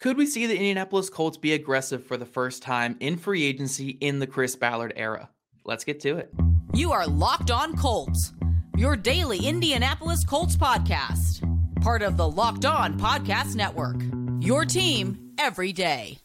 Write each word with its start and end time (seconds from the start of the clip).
Could 0.00 0.16
we 0.18 0.26
see 0.26 0.46
the 0.46 0.54
Indianapolis 0.54 1.08
Colts 1.08 1.38
be 1.38 1.52
aggressive 1.54 2.04
for 2.04 2.16
the 2.16 2.26
first 2.26 2.62
time 2.62 2.96
in 3.00 3.16
free 3.16 3.44
agency 3.44 3.90
in 4.00 4.18
the 4.18 4.26
Chris 4.26 4.54
Ballard 4.54 4.92
era? 4.96 5.30
Let's 5.64 5.84
get 5.84 6.00
to 6.00 6.16
it. 6.18 6.30
You 6.74 6.92
are 6.92 7.06
Locked 7.06 7.50
On 7.50 7.76
Colts, 7.76 8.32
your 8.76 8.96
daily 8.96 9.46
Indianapolis 9.46 10.24
Colts 10.24 10.56
podcast, 10.56 11.40
part 11.80 12.02
of 12.02 12.16
the 12.16 12.28
Locked 12.28 12.66
On 12.66 12.98
Podcast 12.98 13.54
Network. 13.54 13.96
Your 14.40 14.64
team 14.66 15.32
every 15.38 15.72
day. 15.72 16.18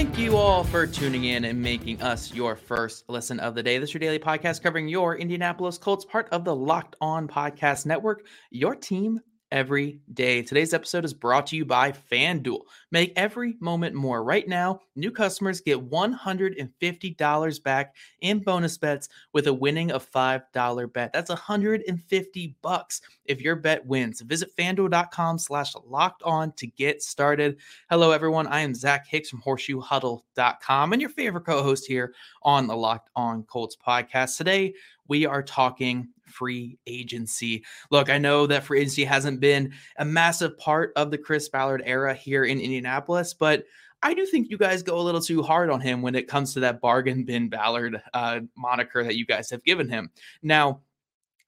Thank 0.00 0.16
you 0.16 0.38
all 0.38 0.64
for 0.64 0.86
tuning 0.86 1.24
in 1.24 1.44
and 1.44 1.60
making 1.60 2.00
us 2.00 2.32
your 2.32 2.56
first 2.56 3.04
listen 3.10 3.38
of 3.38 3.54
the 3.54 3.62
day. 3.62 3.76
This 3.76 3.90
is 3.90 3.94
your 3.94 3.98
daily 3.98 4.18
podcast 4.18 4.62
covering 4.62 4.88
your 4.88 5.14
Indianapolis 5.14 5.76
Colts, 5.76 6.06
part 6.06 6.26
of 6.30 6.42
the 6.42 6.56
Locked 6.56 6.96
On 7.02 7.28
Podcast 7.28 7.84
Network, 7.84 8.24
your 8.48 8.74
team 8.74 9.20
every 9.52 10.00
day. 10.14 10.42
Today's 10.42 10.74
episode 10.74 11.04
is 11.04 11.14
brought 11.14 11.46
to 11.48 11.56
you 11.56 11.64
by 11.64 11.92
FanDuel. 11.92 12.60
Make 12.90 13.12
every 13.16 13.56
moment 13.60 13.94
more. 13.94 14.22
Right 14.22 14.46
now, 14.46 14.80
new 14.96 15.10
customers 15.10 15.60
get 15.60 15.90
$150 15.90 17.62
back 17.62 17.96
in 18.20 18.38
bonus 18.40 18.78
bets 18.78 19.08
with 19.32 19.46
a 19.46 19.52
winning 19.52 19.90
of 19.90 20.10
$5 20.10 20.92
bet. 20.92 21.12
That's 21.12 21.30
150 21.30 22.56
bucks 22.62 23.00
if 23.24 23.40
your 23.40 23.56
bet 23.56 23.84
wins. 23.86 24.20
Visit 24.20 24.54
fanduel.com 24.56 25.38
slash 25.38 25.74
locked 25.86 26.22
on 26.22 26.52
to 26.52 26.66
get 26.66 27.02
started. 27.02 27.56
Hello, 27.88 28.12
everyone. 28.12 28.46
I 28.46 28.60
am 28.60 28.74
Zach 28.74 29.06
Hicks 29.06 29.30
from 29.30 29.42
horseshoehuddle.com 29.42 30.92
and 30.92 31.00
your 31.00 31.10
favorite 31.10 31.46
co-host 31.46 31.86
here 31.86 32.14
on 32.42 32.66
the 32.66 32.76
Locked 32.76 33.10
On 33.16 33.42
Colts 33.44 33.76
podcast. 33.76 34.36
Today, 34.36 34.74
we 35.08 35.26
are 35.26 35.42
talking 35.42 36.08
free 36.30 36.78
agency. 36.86 37.64
Look, 37.90 38.10
I 38.10 38.18
know 38.18 38.46
that 38.46 38.64
free 38.64 38.80
agency 38.80 39.04
hasn't 39.04 39.40
been 39.40 39.72
a 39.98 40.04
massive 40.04 40.56
part 40.58 40.92
of 40.96 41.10
the 41.10 41.18
Chris 41.18 41.48
Ballard 41.48 41.82
era 41.84 42.14
here 42.14 42.44
in 42.44 42.60
Indianapolis, 42.60 43.34
but 43.34 43.64
I 44.02 44.14
do 44.14 44.24
think 44.24 44.50
you 44.50 44.56
guys 44.56 44.82
go 44.82 44.98
a 44.98 45.02
little 45.02 45.20
too 45.20 45.42
hard 45.42 45.70
on 45.70 45.80
him 45.80 46.00
when 46.00 46.14
it 46.14 46.28
comes 46.28 46.54
to 46.54 46.60
that 46.60 46.80
bargain 46.80 47.24
bin 47.24 47.48
Ballard 47.48 48.00
uh, 48.14 48.40
moniker 48.56 49.04
that 49.04 49.16
you 49.16 49.26
guys 49.26 49.50
have 49.50 49.62
given 49.64 49.88
him. 49.88 50.10
Now, 50.42 50.80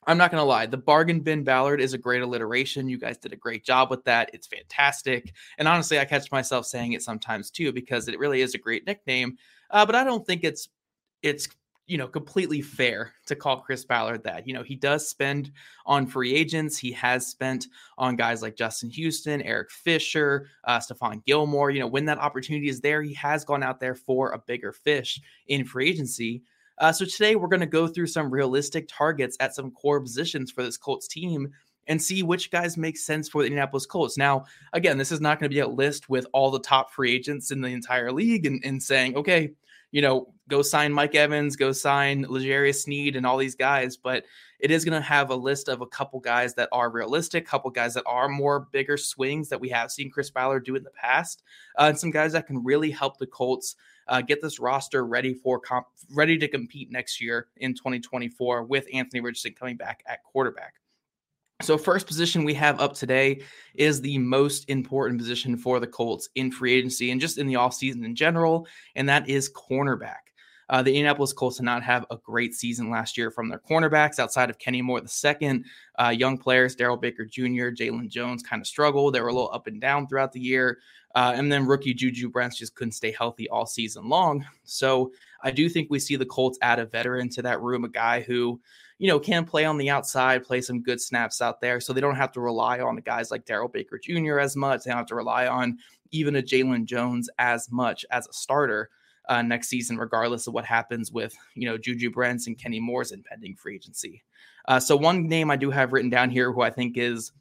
I'm 0.07 0.19
not 0.19 0.31
going 0.31 0.41
to 0.41 0.47
lie. 0.47 0.67
The 0.67 0.77
bargain 0.77 1.21
bin 1.21 1.45
Ballard 1.45 1.81
is 1.81 1.95
a 1.95 1.99
great 1.99 2.23
alliteration. 2.23 2.89
You 2.89 2.99
guys 2.99 3.19
did 3.19 3.33
a 3.33 3.37
great 3.37 3.65
job 3.65 3.89
with 3.89 4.05
that. 4.05 4.31
It's 4.33 4.49
fantastic. 4.49 5.33
And 5.59 5.69
honestly, 5.69 5.99
I 5.99 6.05
catch 6.05 6.31
myself 6.33 6.67
saying 6.67 6.93
it 6.93 7.03
sometimes 7.03 7.51
too 7.51 7.73
because 7.73 8.09
it 8.09 8.19
really 8.19 8.41
is 8.41 8.55
a 8.55 8.59
great 8.59 8.85
nickname. 8.87 9.39
Uh, 9.71 9.87
but 9.87 9.95
I 9.95 10.05
don't 10.05 10.27
think 10.27 10.45
it's 10.45 10.69
it's 11.23 11.49
you 11.93 11.99
know, 11.99 12.09
completely 12.09 12.63
fair 12.63 13.13
to 13.27 13.37
call 13.37 13.61
Chris 13.61 13.85
Ballard 13.85 14.25
that. 14.25 14.49
You 14.49 14.55
know, 14.55 14.63
he 14.63 14.77
does 14.77 15.07
spend 15.07 15.53
on 15.85 16.07
free 16.07 16.35
agents. 16.35 16.79
He 16.79 16.91
has 16.93 17.27
spent 17.27 17.67
on 17.99 18.17
guys 18.17 18.41
like 18.41 18.57
Justin 18.57 18.89
Houston, 18.89 19.43
Eric 19.43 19.71
Fisher, 19.71 20.49
uh, 20.65 20.79
Stephon 20.79 21.23
Gilmore. 21.27 21.71
You 21.71 21.81
know, 21.81 21.87
when 21.87 22.07
that 22.07 22.17
opportunity 22.17 22.71
is 22.71 22.81
there, 22.81 23.03
he 23.03 23.13
has 23.13 23.45
gone 23.45 23.63
out 23.63 23.79
there 23.79 23.95
for 23.95 24.33
a 24.33 24.39
bigger 24.39 24.73
fish 24.73 25.21
in 25.49 25.67
free 25.67 25.91
agency. 25.91 26.43
Uh, 26.79 26.93
so 26.93 27.05
today 27.05 27.37
we're 27.37 27.47
going 27.47 27.61
to 27.61 27.67
go 27.67 27.87
through 27.87 28.07
some 28.07 28.31
realistic 28.31 28.89
targets 28.89 29.37
at 29.41 29.55
some 29.55 29.71
core 29.71 30.01
positions 30.01 30.51
for 30.51 30.63
this 30.63 30.79
Colts 30.79 31.07
team 31.07 31.51
and 31.89 32.03
see 32.03 32.23
which 32.23 32.51
guys 32.51 32.79
make 32.79 32.97
sense 32.97 33.29
for 33.29 33.43
the 33.43 33.49
Indianapolis 33.49 33.85
Colts. 33.85 34.17
Now, 34.17 34.47
again, 34.73 34.97
this 34.97 35.13
is 35.13 35.21
not 35.21 35.39
going 35.39 35.51
to 35.51 35.55
be 35.55 35.61
a 35.61 35.69
list 35.69 36.09
with 36.09 36.27
all 36.33 36.51
the 36.51 36.59
top 36.59 36.91
free 36.91 37.13
agents 37.13 37.51
in 37.51 37.61
the 37.61 37.69
entire 37.69 38.11
league 38.11 38.47
and, 38.47 38.65
and 38.65 38.83
saying, 38.83 39.15
okay, 39.15 39.53
you 39.93 40.03
know, 40.03 40.33
go 40.49 40.63
sign 40.63 40.93
Mike 40.93 41.15
Evans, 41.15 41.55
go 41.55 41.71
sign 41.71 42.27
L'Jarius 42.29 42.83
Sneed 42.83 43.15
and 43.15 43.25
all 43.25 43.37
these 43.37 43.55
guys, 43.55 43.97
but 43.97 44.25
it 44.59 44.71
is 44.71 44.85
going 44.85 45.01
to 45.01 45.07
have 45.07 45.31
a 45.31 45.35
list 45.35 45.69
of 45.69 45.81
a 45.81 45.87
couple 45.87 46.19
guys 46.19 46.55
that 46.55 46.69
are 46.73 46.91
realistic, 46.91 47.47
couple 47.47 47.71
guys 47.71 47.95
that 47.95 48.05
are 48.07 48.29
more 48.29 48.69
bigger 48.73 48.97
swings 48.97 49.49
that 49.49 49.61
we 49.61 49.69
have 49.69 49.91
seen 49.91 50.11
Chris 50.11 50.31
Ballard 50.31 50.65
do 50.65 50.77
in 50.77 50.83
the 50.83 50.91
past, 50.91 51.43
uh, 51.79 51.85
and 51.85 51.99
some 51.99 52.11
guys 52.11 52.33
that 52.33 52.47
can 52.47 52.63
really 52.65 52.91
help 52.91 53.19
the 53.19 53.27
Colts 53.27 53.77
uh, 54.09 54.21
get 54.21 54.43
this 54.43 54.59
roster 54.59 55.07
ready 55.07 55.35
for 55.35 55.61
comp- 55.61 55.87
ready 56.13 56.37
to 56.39 56.49
compete 56.49 56.91
next 56.91 57.21
year 57.21 57.49
in 57.59 57.75
2024 57.75 58.65
with 58.65 58.87
Anthony 58.93 59.21
Richardson 59.21 59.55
coming 59.55 59.77
back 59.77 60.03
at 60.07 60.25
quarterback. 60.25 60.75
So, 61.63 61.79
first 61.79 62.09
position 62.09 62.43
we 62.43 62.55
have 62.55 62.81
up 62.81 62.95
today 62.95 63.43
is 63.75 64.01
the 64.01 64.19
most 64.19 64.69
important 64.69 65.21
position 65.21 65.57
for 65.57 65.79
the 65.79 65.87
Colts 65.87 66.29
in 66.35 66.51
free 66.51 66.75
agency 66.75 67.13
and 67.13 67.21
just 67.21 67.39
in 67.39 67.47
the 67.47 67.55
offseason 67.55 68.05
in 68.05 68.17
general, 68.17 68.67
and 68.97 69.09
that 69.09 69.29
is 69.29 69.49
cornerback. 69.53 70.33
Uh, 70.69 70.83
the 70.83 70.91
Indianapolis 70.91 71.33
Colts 71.33 71.59
did 71.59 71.65
not 71.65 71.85
have 71.85 72.05
a 72.11 72.17
great 72.17 72.55
season 72.55 72.91
last 72.91 73.17
year 73.17 73.31
from 73.31 73.49
their 73.49 73.61
cornerbacks 73.61 74.19
outside 74.19 74.51
of 74.51 74.59
Kenny 74.59 74.83
Moore 74.83 75.01
II. 75.01 75.63
Uh, 76.01 76.09
young 76.09 76.37
players, 76.37 76.75
Darrell 76.75 76.97
Baker 76.97 77.25
Jr., 77.25 77.71
Jaylon 77.71 78.09
Jones 78.09 78.43
kind 78.43 78.61
of 78.61 78.67
struggled. 78.67 79.15
They 79.15 79.21
were 79.21 79.29
a 79.29 79.35
little 79.35 79.53
up 79.53 79.69
and 79.69 79.81
down 79.81 80.09
throughout 80.09 80.33
the 80.33 80.41
year. 80.41 80.79
Uh, 81.15 81.35
and 81.37 81.53
then 81.53 81.67
rookie 81.67 81.95
Juju 81.95 82.31
Brents 82.31 82.57
just 82.57 82.75
couldn't 82.75 82.93
stay 82.93 83.13
healthy 83.13 83.49
all 83.51 83.67
season 83.67 84.09
long. 84.09 84.47
So 84.65 85.13
I 85.43 85.51
do 85.51 85.69
think 85.69 85.91
we 85.91 85.99
see 85.99 86.17
the 86.17 86.25
Colts 86.25 86.59
add 86.63 86.79
a 86.79 86.87
veteran 86.87 87.29
to 87.31 87.43
that 87.43 87.61
room, 87.61 87.85
a 87.85 87.89
guy 87.89 88.23
who 88.23 88.61
you 88.99 89.09
know, 89.09 89.19
can 89.19 89.45
play 89.45 89.65
on 89.65 89.79
the 89.79 89.91
outside, 89.91 90.45
play 90.45 90.61
some 90.61 90.83
good 90.83 91.01
snaps 91.01 91.41
out 91.41 91.61
there. 91.61 91.81
So 91.81 91.93
they 91.93 92.01
don't 92.01 92.17
have 92.17 92.33
to 92.33 92.41
rely 92.41 92.81
on 92.81 92.95
the 92.95 93.01
guys 93.01 93.31
like 93.31 93.45
Darrell 93.45 93.69
Baker 93.69 93.99
Jr. 93.99 94.39
as 94.39 94.57
much. 94.57 94.85
They 94.85 94.91
don't 94.91 94.99
have 94.99 95.07
to 95.07 95.15
rely 95.15 95.47
on 95.47 95.79
even 96.11 96.37
a 96.37 96.43
Jaylon 96.43 96.85
Jones 96.85 97.29
as 97.39 97.71
much 97.71 98.05
as 98.11 98.27
a 98.29 98.33
starter 98.33 98.91
uh, 99.29 99.43
next 99.43 99.69
season, 99.69 99.97
regardless 99.97 100.47
of 100.47 100.55
what 100.55 100.65
happens 100.65 101.11
with, 101.11 101.35
you 101.55 101.67
know, 101.69 101.79
Juju 101.79 102.11
Brents 102.11 102.47
and 102.47 102.59
Kenny 102.59 102.81
Moore's 102.81 103.13
impending 103.13 103.57
free 103.57 103.77
agency. 103.77 104.23
Uh, 104.69 104.79
so 104.79 104.97
one 104.97 105.27
name 105.27 105.51
I 105.51 105.57
do 105.57 105.71
have 105.71 105.93
written 105.93 106.11
down 106.11 106.31
here 106.31 106.53
who 106.53 106.61
I 106.61 106.71
think 106.71 106.97
is, 106.97 107.33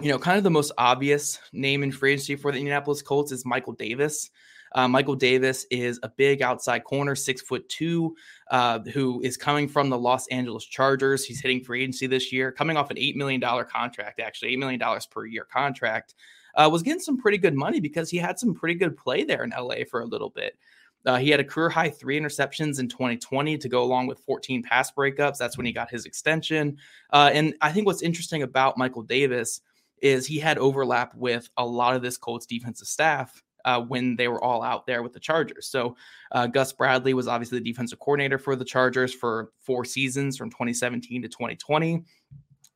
you 0.00 0.08
know, 0.08 0.18
kind 0.18 0.38
of 0.38 0.44
the 0.44 0.50
most 0.50 0.72
obvious 0.76 1.38
name 1.52 1.82
in 1.82 1.92
free 1.92 2.12
agency 2.12 2.36
for 2.36 2.50
the 2.50 2.58
Indianapolis 2.58 3.02
Colts 3.02 3.32
is 3.32 3.44
Michael 3.46 3.74
Davis. 3.74 4.30
Uh, 4.74 4.88
Michael 4.88 5.14
Davis 5.14 5.66
is 5.70 6.00
a 6.02 6.08
big 6.08 6.42
outside 6.42 6.82
corner, 6.82 7.14
six 7.14 7.40
foot 7.40 7.68
two, 7.68 8.16
uh, 8.50 8.80
who 8.92 9.20
is 9.22 9.36
coming 9.36 9.68
from 9.68 9.88
the 9.88 9.98
Los 9.98 10.26
Angeles 10.28 10.64
Chargers. 10.64 11.24
He's 11.24 11.40
hitting 11.40 11.62
free 11.62 11.82
agency 11.82 12.08
this 12.08 12.32
year, 12.32 12.50
coming 12.50 12.76
off 12.76 12.90
an 12.90 12.96
$8 12.96 13.14
million 13.14 13.40
contract, 13.40 14.18
actually, 14.18 14.56
$8 14.56 14.58
million 14.58 15.00
per 15.10 15.26
year 15.26 15.44
contract. 15.44 16.16
Uh, 16.56 16.68
was 16.70 16.82
getting 16.82 17.00
some 17.00 17.18
pretty 17.18 17.38
good 17.38 17.54
money 17.54 17.80
because 17.80 18.10
he 18.10 18.16
had 18.16 18.38
some 18.38 18.54
pretty 18.54 18.74
good 18.74 18.96
play 18.96 19.22
there 19.22 19.44
in 19.44 19.50
LA 19.50 19.84
for 19.88 20.00
a 20.00 20.06
little 20.06 20.30
bit. 20.30 20.58
Uh, 21.06 21.18
he 21.18 21.28
had 21.28 21.40
a 21.40 21.44
career 21.44 21.68
high 21.68 21.90
three 21.90 22.18
interceptions 22.18 22.80
in 22.80 22.88
2020 22.88 23.58
to 23.58 23.68
go 23.68 23.82
along 23.82 24.06
with 24.06 24.18
14 24.20 24.62
pass 24.62 24.90
breakups. 24.90 25.36
That's 25.36 25.56
when 25.56 25.66
he 25.66 25.72
got 25.72 25.90
his 25.90 26.06
extension. 26.06 26.78
Uh, 27.12 27.30
and 27.32 27.54
I 27.60 27.72
think 27.72 27.86
what's 27.86 28.02
interesting 28.02 28.42
about 28.42 28.78
Michael 28.78 29.02
Davis 29.02 29.60
is 30.04 30.26
he 30.26 30.38
had 30.38 30.58
overlap 30.58 31.14
with 31.14 31.48
a 31.56 31.64
lot 31.64 31.96
of 31.96 32.02
this 32.02 32.18
Colts 32.18 32.44
defensive 32.44 32.86
staff 32.86 33.42
uh, 33.64 33.80
when 33.80 34.14
they 34.16 34.28
were 34.28 34.42
all 34.44 34.62
out 34.62 34.86
there 34.86 35.02
with 35.02 35.14
the 35.14 35.18
Chargers. 35.20 35.66
So 35.66 35.96
uh, 36.32 36.46
Gus 36.46 36.74
Bradley 36.74 37.14
was 37.14 37.26
obviously 37.26 37.58
the 37.58 37.64
defensive 37.64 37.98
coordinator 37.98 38.38
for 38.38 38.54
the 38.54 38.66
Chargers 38.66 39.14
for 39.14 39.50
four 39.58 39.86
seasons 39.86 40.36
from 40.36 40.50
2017 40.50 41.22
to 41.22 41.28
2020. 41.28 42.04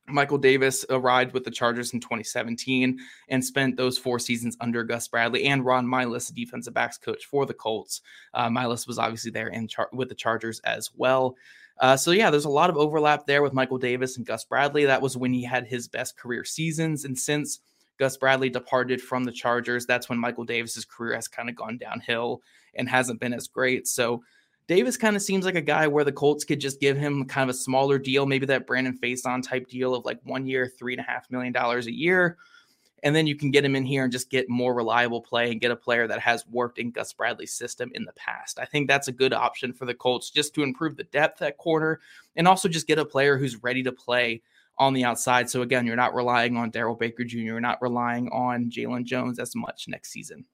Michael 0.07 0.39
Davis 0.39 0.83
arrived 0.89 1.33
with 1.33 1.43
the 1.43 1.51
Chargers 1.51 1.93
in 1.93 1.99
2017 1.99 2.97
and 3.27 3.45
spent 3.45 3.77
those 3.77 3.99
four 3.99 4.17
seasons 4.17 4.57
under 4.59 4.83
Gus 4.83 5.07
Bradley 5.07 5.45
and 5.45 5.63
Ron 5.63 5.85
Milus, 5.85 6.33
defensive 6.33 6.73
backs 6.73 6.97
coach 6.97 7.25
for 7.25 7.45
the 7.45 7.53
Colts. 7.53 8.01
Uh, 8.33 8.49
Milus 8.49 8.87
was 8.87 8.97
obviously 8.97 9.29
there 9.29 9.49
in 9.49 9.67
char- 9.67 9.89
with 9.93 10.09
the 10.09 10.15
Chargers 10.15 10.59
as 10.61 10.89
well. 10.95 11.35
Uh, 11.79 11.95
so 11.95 12.11
yeah, 12.11 12.29
there's 12.29 12.45
a 12.45 12.49
lot 12.49 12.69
of 12.69 12.77
overlap 12.77 13.25
there 13.25 13.41
with 13.41 13.53
Michael 13.53 13.77
Davis 13.77 14.17
and 14.17 14.25
Gus 14.25 14.43
Bradley. 14.43 14.85
That 14.85 15.01
was 15.01 15.15
when 15.15 15.33
he 15.33 15.43
had 15.43 15.65
his 15.65 15.87
best 15.87 16.17
career 16.17 16.43
seasons, 16.43 17.05
and 17.05 17.17
since 17.17 17.59
Gus 17.97 18.17
Bradley 18.17 18.49
departed 18.49 19.01
from 19.01 19.23
the 19.23 19.31
Chargers, 19.31 19.85
that's 19.85 20.09
when 20.09 20.19
Michael 20.19 20.45
Davis's 20.45 20.85
career 20.85 21.15
has 21.15 21.27
kind 21.27 21.49
of 21.49 21.55
gone 21.55 21.77
downhill 21.77 22.41
and 22.75 22.87
hasn't 22.87 23.19
been 23.19 23.33
as 23.33 23.47
great. 23.47 23.87
So 23.87 24.23
Davis 24.67 24.97
kind 24.97 25.15
of 25.15 25.21
seems 25.21 25.45
like 25.45 25.55
a 25.55 25.61
guy 25.61 25.87
where 25.87 26.03
the 26.03 26.11
Colts 26.11 26.43
could 26.43 26.61
just 26.61 26.79
give 26.79 26.95
him 26.95 27.25
kind 27.25 27.49
of 27.49 27.55
a 27.55 27.57
smaller 27.57 27.97
deal, 27.97 28.25
maybe 28.25 28.45
that 28.45 28.67
Brandon 28.67 28.97
Facyson 28.97 29.41
type 29.41 29.67
deal 29.67 29.95
of 29.95 30.05
like 30.05 30.19
one 30.23 30.45
year, 30.45 30.71
three 30.77 30.93
and 30.93 31.01
a 31.01 31.03
half 31.03 31.29
million 31.31 31.51
dollars 31.51 31.87
a 31.87 31.93
year. 31.93 32.37
And 33.03 33.15
then 33.15 33.27
you 33.27 33.35
can 33.35 33.51
get 33.51 33.65
him 33.65 33.75
in 33.75 33.85
here 33.85 34.03
and 34.03 34.11
just 34.11 34.29
get 34.29 34.49
more 34.49 34.73
reliable 34.73 35.21
play 35.21 35.51
and 35.51 35.61
get 35.61 35.71
a 35.71 35.75
player 35.75 36.07
that 36.07 36.19
has 36.19 36.45
worked 36.47 36.79
in 36.79 36.91
Gus 36.91 37.13
Bradley's 37.13 37.53
system 37.53 37.91
in 37.93 38.05
the 38.05 38.13
past. 38.13 38.59
I 38.59 38.65
think 38.65 38.87
that's 38.87 39.07
a 39.07 39.13
good 39.13 39.33
option 39.33 39.73
for 39.73 39.85
the 39.85 39.93
Colts 39.93 40.29
just 40.29 40.53
to 40.55 40.63
improve 40.63 40.95
the 40.95 41.03
depth 41.05 41.41
at 41.41 41.57
corner 41.57 41.99
and 42.35 42.47
also 42.47 42.67
just 42.67 42.87
get 42.87 42.99
a 42.99 43.05
player 43.05 43.37
who's 43.37 43.63
ready 43.63 43.83
to 43.83 43.91
play 43.91 44.41
on 44.77 44.93
the 44.93 45.03
outside. 45.03 45.49
So 45.49 45.61
again, 45.61 45.85
you're 45.85 45.95
not 45.95 46.15
relying 46.15 46.55
on 46.57 46.69
Darrell 46.69 46.95
Baker 46.95 47.23
Jr., 47.23 47.37
you're 47.39 47.59
not 47.59 47.81
relying 47.81 48.29
on 48.29 48.69
Jaylon 48.71 49.03
Jones 49.03 49.37
as 49.37 49.55
much 49.55 49.87
next 49.87 50.11
season. 50.11 50.45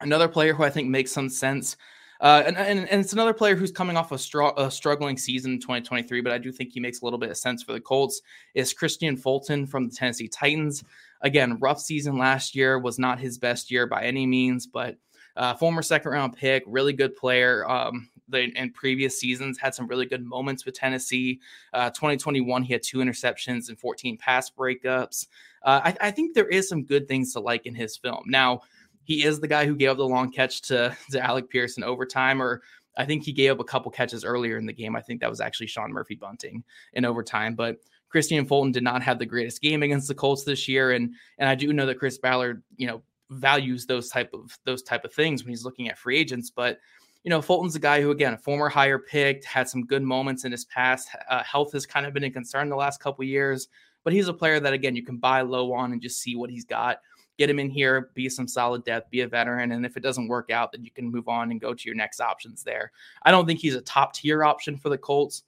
Another 0.00 0.28
player 0.28 0.54
who 0.54 0.64
I 0.64 0.70
think 0.70 0.88
makes 0.88 1.12
some 1.12 1.28
sense. 1.28 1.76
Uh, 2.20 2.42
and, 2.46 2.56
and, 2.56 2.88
and, 2.88 3.00
it's 3.00 3.12
another 3.12 3.34
player 3.34 3.56
who's 3.56 3.72
coming 3.72 3.96
off 3.96 4.12
a, 4.12 4.18
str- 4.18 4.42
a, 4.56 4.70
struggling 4.70 5.16
season 5.16 5.52
in 5.52 5.60
2023, 5.60 6.20
but 6.20 6.32
I 6.32 6.38
do 6.38 6.52
think 6.52 6.72
he 6.72 6.80
makes 6.80 7.00
a 7.00 7.04
little 7.04 7.18
bit 7.18 7.30
of 7.30 7.36
sense 7.36 7.62
for 7.62 7.72
the 7.72 7.80
Colts. 7.80 8.22
Is 8.54 8.72
Kristian 8.72 9.18
Fulton 9.18 9.66
from 9.66 9.88
the 9.88 9.94
Tennessee 9.94 10.28
Titans? 10.28 10.84
Again, 11.24 11.58
rough 11.58 11.80
season 11.80 12.16
last 12.16 12.54
year 12.54 12.78
was 12.78 12.98
not 12.98 13.18
his 13.18 13.38
best 13.38 13.70
year 13.70 13.86
by 13.88 14.04
any 14.04 14.26
means, 14.26 14.66
but 14.66 14.96
Uh, 15.36 15.52
former 15.52 15.82
second 15.82 16.12
round 16.12 16.36
pick, 16.36 16.62
really 16.64 16.92
good 16.92 17.16
player. 17.16 17.68
Um, 17.68 18.08
in 18.32 18.70
previous 18.72 19.18
seasons 19.18 19.58
had 19.58 19.74
some 19.74 19.86
really 19.86 20.06
good 20.06 20.24
moments 20.24 20.64
with 20.64 20.74
Tennessee. 20.74 21.40
Uh, 21.72 21.90
2021, 21.90 22.62
he 22.62 22.72
had 22.72 22.82
two 22.82 22.98
interceptions 22.98 23.68
and 23.68 23.78
14 23.78 24.16
pass 24.16 24.50
breakups. 24.50 25.26
Uh, 25.62 25.80
I, 25.84 25.96
I, 26.00 26.10
think 26.10 26.34
there 26.34 26.48
is 26.48 26.68
some 26.68 26.84
good 26.84 27.06
things 27.06 27.32
to 27.32 27.40
like 27.40 27.66
in 27.66 27.74
his 27.74 27.96
film. 27.96 28.22
Now, 28.26 28.60
he 29.04 29.24
is 29.24 29.40
the 29.40 29.48
guy 29.48 29.66
who 29.66 29.76
gave 29.76 29.90
up 29.90 29.96
the 29.98 30.06
long 30.06 30.32
catch 30.32 30.62
to, 30.62 30.96
to 31.10 31.20
Alec 31.20 31.50
Pierce 31.50 31.76
in 31.76 31.84
overtime, 31.84 32.40
or 32.40 32.62
I 32.96 33.04
think 33.04 33.24
he 33.24 33.32
gave 33.32 33.52
up 33.52 33.60
a 33.60 33.64
couple 33.64 33.90
catches 33.90 34.24
earlier 34.24 34.56
in 34.56 34.66
the 34.66 34.72
game. 34.72 34.96
I 34.96 35.00
think 35.00 35.20
that 35.20 35.30
was 35.30 35.40
actually 35.40 35.66
Sean 35.66 35.92
Murphy-Bunting 35.92 36.64
in 36.94 37.04
overtime, 37.04 37.54
but 37.54 37.76
Kristian 38.14 38.46
Fulton 38.46 38.72
did 38.72 38.84
not 38.84 39.02
have 39.02 39.18
the 39.18 39.26
greatest 39.26 39.60
game 39.60 39.82
against 39.82 40.08
the 40.08 40.14
Colts 40.14 40.44
this 40.44 40.68
year, 40.68 40.92
and 40.92 41.12
and 41.38 41.48
I 41.48 41.54
do 41.54 41.72
know 41.72 41.86
that 41.86 41.98
Chris 41.98 42.18
Ballard, 42.18 42.62
you 42.76 42.86
know, 42.86 43.02
values 43.30 43.86
those 43.86 44.08
type 44.08 44.30
of 44.32 44.56
those 44.64 44.82
type 44.82 45.04
of 45.04 45.12
things 45.12 45.42
when 45.42 45.50
he's 45.50 45.64
looking 45.64 45.88
at 45.88 45.98
free 45.98 46.18
agents, 46.18 46.50
but 46.50 46.78
you 47.24 47.30
know, 47.30 47.40
Fulton's 47.40 47.74
a 47.74 47.80
guy 47.80 48.02
who, 48.02 48.10
again, 48.10 48.34
a 48.34 48.38
former 48.38 48.68
higher 48.68 48.98
picked, 48.98 49.46
had 49.46 49.66
some 49.66 49.86
good 49.86 50.02
moments 50.02 50.44
in 50.44 50.52
his 50.52 50.66
past. 50.66 51.08
Uh, 51.30 51.42
health 51.42 51.72
has 51.72 51.86
kind 51.86 52.04
of 52.04 52.12
been 52.12 52.24
a 52.24 52.30
concern 52.30 52.68
the 52.68 52.76
last 52.76 53.00
couple 53.00 53.24
years, 53.24 53.68
but 54.04 54.12
he's 54.12 54.28
a 54.28 54.34
player 54.34 54.60
that, 54.60 54.74
again, 54.74 54.94
you 54.94 55.02
can 55.02 55.16
buy 55.16 55.40
low 55.40 55.72
on 55.72 55.92
and 55.92 56.02
just 56.02 56.20
see 56.20 56.36
what 56.36 56.50
he's 56.50 56.66
got. 56.66 56.98
Get 57.38 57.48
him 57.48 57.58
in 57.58 57.70
here, 57.70 58.10
be 58.12 58.28
some 58.28 58.46
solid 58.46 58.84
depth, 58.84 59.10
be 59.10 59.22
a 59.22 59.26
veteran. 59.26 59.72
And 59.72 59.86
if 59.86 59.96
it 59.96 60.02
doesn't 60.02 60.28
work 60.28 60.50
out, 60.50 60.70
then 60.70 60.84
you 60.84 60.90
can 60.90 61.10
move 61.10 61.26
on 61.26 61.50
and 61.50 61.60
go 61.60 61.72
to 61.72 61.88
your 61.88 61.96
next 61.96 62.20
options 62.20 62.62
there. 62.62 62.92
I 63.22 63.30
don't 63.30 63.46
think 63.46 63.58
he's 63.58 63.74
a 63.74 63.80
top 63.80 64.12
tier 64.12 64.44
option 64.44 64.76
for 64.76 64.90
the 64.90 64.98
Colts 64.98 65.44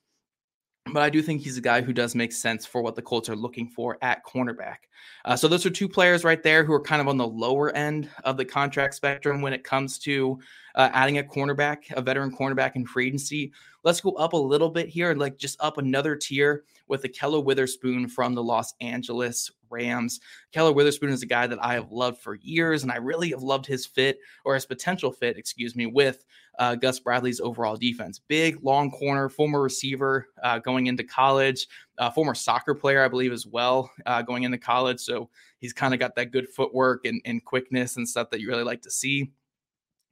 but 0.93 1.03
I 1.03 1.11
do 1.11 1.23
think 1.23 1.43
he's 1.43 1.57
a 1.57 1.63
guy 1.63 1.81
who 1.81 1.93
does 1.93 2.15
make 2.15 2.33
sense 2.33 2.65
for 2.65 2.83
what 2.83 2.95
the 2.95 3.03
Colts 3.03 3.29
are 3.29 3.37
looking 3.37 3.69
for 3.69 3.99
at 4.03 4.25
cornerback. 4.25 4.77
Uh, 5.25 5.37
so 5.37 5.49
those 5.49 5.67
are 5.67 5.71
two 5.71 5.89
players 5.89 6.25
right 6.25 6.43
there 6.43 6.65
who 6.65 6.73
are 6.73 6.81
kind 6.81 7.01
of 7.01 7.09
on 7.09 7.17
the 7.17 7.27
lower 7.27 7.75
end 7.75 8.09
of 8.25 8.37
the 8.37 8.45
contract 8.45 8.95
spectrum 8.95 9.43
when 9.43 9.53
it 9.53 9.65
comes 9.65 9.99
to 9.99 10.39
uh, 10.77 10.91
adding 10.93 11.19
a 11.19 11.23
cornerback, 11.23 11.91
a 11.93 12.03
veteran 12.03 12.35
cornerback 12.35 12.77
in 12.77 12.87
free 12.87 13.07
agency. 13.07 13.53
Let's 13.83 14.01
go 14.01 14.13
up 14.13 14.33
a 14.35 14.37
little 14.37 14.69
bit 14.69 14.89
here 14.89 15.15
like 15.15 15.39
just 15.39 15.57
up 15.61 15.79
another 15.79 16.17
tier 16.17 16.65
with 16.89 17.03
Ahkello 17.03 17.43
Witherspoon 17.43 18.09
from 18.09 18.35
the 18.35 18.43
Los 18.43 18.75
Angeles 18.81 19.51
Rams. 19.71 20.21
Ahkello 20.53 20.75
Witherspoon 20.75 21.11
is 21.11 21.23
a 21.23 21.27
guy 21.27 21.47
that 21.47 21.63
I 21.63 21.75
have 21.75 21.91
loved 21.91 22.21
for 22.21 22.35
years, 22.35 22.83
and 22.83 22.93
I 22.93 22.97
really 22.97 23.31
have 23.31 23.43
loved 23.43 23.67
his 23.67 23.87
fit 23.87 24.19
or 24.45 24.55
his 24.55 24.67
potential 24.67 25.11
fit, 25.11 25.37
excuse 25.37 25.75
me, 25.75 25.87
with 25.87 26.25
uh, 26.59 26.75
Gus 26.75 27.01
Bradley's 27.01 27.41
overall 27.41 27.77
defense. 27.77 28.21
Big, 28.29 28.59
long 28.63 28.91
corner, 28.91 29.29
former 29.29 29.63
receiver 29.63 30.29
uh, 30.43 30.59
going 30.59 30.87
into 30.87 31.05
college, 31.05 31.67
uh, 31.99 32.11
former 32.11 32.35
soccer 32.35 32.75
player, 32.75 33.05
I 33.05 33.09
believe, 33.09 33.33
as 33.33 33.47
well, 33.47 33.91
uh, 34.05 34.23
going 34.23 34.45
into 34.45 34.59
college. 34.59 35.01
So 35.01 35.31
he's 35.59 35.73
kind 35.73 35.95
of 35.95 36.01
got 36.01 36.15
that 36.17 36.33
good 36.33 36.49
footwork 36.49 37.05
and, 37.05 37.21
and 37.25 37.45
quickness 37.45 37.97
and 37.97 38.09
stuff 38.09 38.31
that 38.31 38.41
you 38.41 38.49
really 38.49 38.65
like 38.65 38.83
to 38.83 38.91
see 38.91 39.31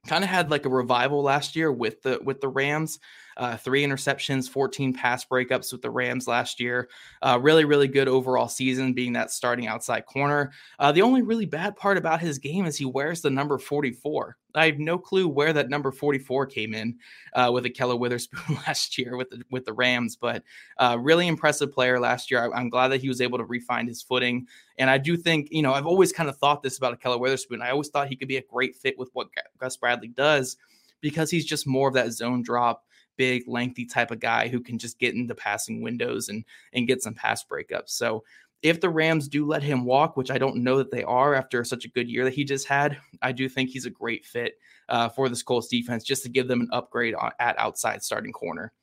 kind 0.07 0.23
of 0.23 0.29
had 0.29 0.51
like 0.51 0.65
a 0.65 0.69
revival 0.69 1.21
last 1.21 1.55
year 1.55 1.71
with 1.71 2.01
the 2.01 2.19
with 2.23 2.41
the 2.41 2.47
Rams. 2.47 2.99
Uh, 3.37 3.57
three 3.57 3.83
interceptions, 3.83 4.49
14 4.49 4.93
pass 4.93 5.25
breakups 5.25 5.73
with 5.73 5.81
the 5.81 5.89
Rams 5.89 6.25
last 6.25 6.57
year. 6.57 6.87
Uh, 7.21 7.37
really, 7.41 7.65
really 7.65 7.89
good 7.89 8.07
overall 8.07 8.47
season, 8.47 8.93
being 8.93 9.11
that 9.11 9.29
starting 9.29 9.67
outside 9.67 10.05
corner. 10.05 10.53
Uh, 10.79 10.93
the 10.93 11.01
only 11.01 11.21
really 11.21 11.45
bad 11.45 11.75
part 11.75 11.97
about 11.97 12.21
his 12.21 12.39
game 12.39 12.65
is 12.65 12.77
he 12.77 12.85
wears 12.85 13.21
the 13.21 13.29
number 13.29 13.57
44. 13.57 14.37
I 14.55 14.65
have 14.67 14.79
no 14.79 14.97
clue 14.97 15.27
where 15.27 15.53
that 15.53 15.69
number 15.69 15.91
44 15.91 16.45
came 16.47 16.73
in 16.73 16.97
uh, 17.33 17.51
with 17.53 17.65
Ahkello 17.65 17.99
Witherspoon 17.99 18.55
last 18.67 18.97
year 18.97 19.17
with 19.17 19.29
the 19.29 19.43
with 19.51 19.65
the 19.65 19.73
Rams, 19.73 20.15
but 20.15 20.43
uh, 20.77 20.97
really 20.99 21.27
impressive 21.27 21.71
player 21.71 21.99
last 21.99 22.31
year. 22.31 22.51
I, 22.53 22.59
am 22.59 22.69
glad 22.69 22.89
that 22.89 23.01
he 23.01 23.09
was 23.09 23.21
able 23.21 23.37
to 23.37 23.45
refine 23.45 23.87
his 23.87 24.01
footing, 24.01 24.47
and 24.77 24.89
I 24.89 24.97
do 24.97 25.17
think 25.17 25.49
you 25.51 25.61
know 25.61 25.73
I've 25.73 25.87
always 25.87 26.11
kind 26.11 26.29
of 26.29 26.37
thought 26.37 26.63
this 26.63 26.77
about 26.77 26.99
Ahkello 26.99 27.19
Witherspoon. 27.19 27.61
I 27.61 27.71
always 27.71 27.89
thought 27.89 28.07
he 28.07 28.15
could 28.15 28.27
be 28.27 28.37
a 28.37 28.43
great 28.43 28.75
fit 28.75 28.97
with 28.97 29.09
what 29.13 29.27
Gus 29.59 29.77
Bradley 29.77 30.09
does 30.09 30.57
because 31.01 31.29
he's 31.29 31.45
just 31.45 31.67
more 31.67 31.87
of 31.87 31.93
that 31.93 32.11
zone 32.11 32.41
drop 32.41 32.85
big, 33.17 33.47
lengthy 33.47 33.85
type 33.85 34.11
of 34.11 34.19
guy 34.19 34.47
who 34.47 34.59
can 34.59 34.77
just 34.77 34.99
get 34.99 35.15
into 35.15 35.35
passing 35.35 35.81
windows 35.81 36.29
and 36.29 36.43
and 36.73 36.87
get 36.87 37.01
some 37.01 37.13
pass 37.13 37.43
breakups. 37.43 37.89
So 37.89 38.23
if 38.65 38.81
the 38.81 38.89
Rams 38.89 39.27
do 39.27 39.45
let 39.45 39.61
him 39.61 39.85
walk, 39.85 40.17
which 40.17 40.31
I 40.31 40.39
don't 40.39 40.63
know 40.63 40.79
that 40.79 40.89
they 40.89 41.03
are 41.03 41.35
after 41.35 41.63
such 41.63 41.85
a 41.85 41.89
good 41.89 42.09
year 42.09 42.23
that 42.23 42.33
he 42.33 42.43
just 42.43 42.67
had, 42.67 42.97
I 43.21 43.31
do 43.31 43.47
think 43.47 43.69
he's 43.69 43.85
a 43.85 43.91
great 43.91 44.25
fit 44.25 44.57
uh, 44.89 45.07
for 45.07 45.29
this 45.29 45.43
Colts 45.43 45.67
defense 45.67 46.03
just 46.03 46.23
to 46.23 46.29
give 46.29 46.47
them 46.47 46.61
an 46.61 46.69
upgrade 46.71 47.13
on, 47.13 47.31
at 47.39 47.59
outside 47.59 48.01
starting 48.01 48.33
corner. 48.33 48.73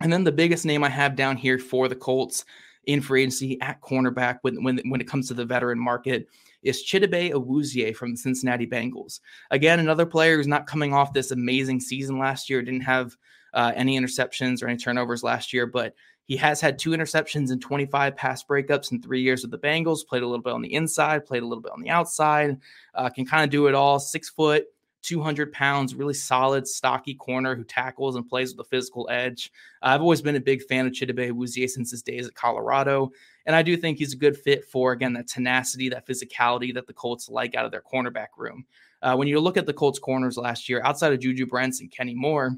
And 0.00 0.12
then 0.12 0.24
the 0.24 0.32
biggest 0.32 0.66
name 0.66 0.82
I 0.82 0.88
have 0.88 1.14
down 1.14 1.36
here 1.36 1.60
for 1.60 1.86
the 1.86 1.94
Colts 1.94 2.44
in 2.86 3.00
free 3.00 3.22
agency 3.22 3.60
at 3.60 3.80
cornerback 3.80 4.38
when, 4.42 4.64
when, 4.64 4.80
when 4.88 5.00
it 5.00 5.06
comes 5.08 5.28
to 5.28 5.34
the 5.34 5.44
veteran 5.44 5.78
market 5.78 6.28
is 6.64 6.84
Chidobe 6.84 7.30
Awuzie 7.30 7.94
from 7.94 8.10
the 8.10 8.16
Cincinnati 8.16 8.66
Bengals. 8.66 9.20
Again, 9.52 9.78
another 9.78 10.06
player 10.06 10.36
who's 10.36 10.48
not 10.48 10.66
coming 10.66 10.92
off 10.92 11.12
this 11.12 11.30
amazing 11.30 11.78
season 11.78 12.18
last 12.18 12.50
year, 12.50 12.62
didn't 12.62 12.80
have 12.80 13.16
uh, 13.52 13.70
any 13.76 13.96
interceptions 13.96 14.60
or 14.60 14.66
any 14.66 14.76
turnovers 14.76 15.22
last 15.22 15.52
year, 15.52 15.66
but 15.66 15.94
he 16.26 16.36
has 16.36 16.60
had 16.60 16.78
two 16.78 16.90
interceptions 16.90 17.50
and 17.50 17.60
25 17.60 18.16
pass 18.16 18.42
breakups 18.42 18.92
in 18.92 19.02
three 19.02 19.20
years 19.20 19.42
with 19.42 19.50
the 19.50 19.58
Bengals. 19.58 20.06
Played 20.06 20.22
a 20.22 20.26
little 20.26 20.42
bit 20.42 20.54
on 20.54 20.62
the 20.62 20.72
inside, 20.72 21.26
played 21.26 21.42
a 21.42 21.46
little 21.46 21.62
bit 21.62 21.72
on 21.72 21.82
the 21.82 21.90
outside. 21.90 22.58
Uh, 22.94 23.10
can 23.10 23.26
kind 23.26 23.44
of 23.44 23.50
do 23.50 23.66
it 23.66 23.74
all. 23.74 23.98
Six 23.98 24.30
foot, 24.30 24.66
200 25.02 25.52
pounds, 25.52 25.94
really 25.94 26.14
solid, 26.14 26.66
stocky 26.66 27.14
corner 27.14 27.54
who 27.54 27.62
tackles 27.62 28.16
and 28.16 28.26
plays 28.26 28.56
with 28.56 28.66
a 28.66 28.68
physical 28.68 29.06
edge. 29.10 29.52
I've 29.82 30.00
always 30.00 30.22
been 30.22 30.36
a 30.36 30.40
big 30.40 30.62
fan 30.62 30.86
of 30.86 30.92
Chidobe 30.92 31.30
Awuzie 31.30 31.68
since 31.68 31.90
his 31.90 32.02
days 32.02 32.26
at 32.26 32.34
Colorado. 32.34 33.12
And 33.44 33.54
I 33.54 33.62
do 33.62 33.76
think 33.76 33.98
he's 33.98 34.14
a 34.14 34.18
good 34.18 34.36
fit 34.36 34.64
for, 34.64 34.92
again, 34.92 35.12
that 35.12 35.28
tenacity, 35.28 35.90
that 35.90 36.06
physicality 36.06 36.72
that 36.72 36.86
the 36.86 36.94
Colts 36.94 37.28
like 37.28 37.54
out 37.54 37.66
of 37.66 37.70
their 37.70 37.82
cornerback 37.82 38.28
room. 38.38 38.64
Uh, 39.02 39.14
when 39.14 39.28
you 39.28 39.38
look 39.38 39.58
at 39.58 39.66
the 39.66 39.74
Colts 39.74 39.98
corners 39.98 40.38
last 40.38 40.70
year, 40.70 40.80
outside 40.82 41.12
of 41.12 41.20
Juju 41.20 41.44
Brents 41.44 41.80
and 41.80 41.90
Kenny 41.90 42.14
Moore, 42.14 42.56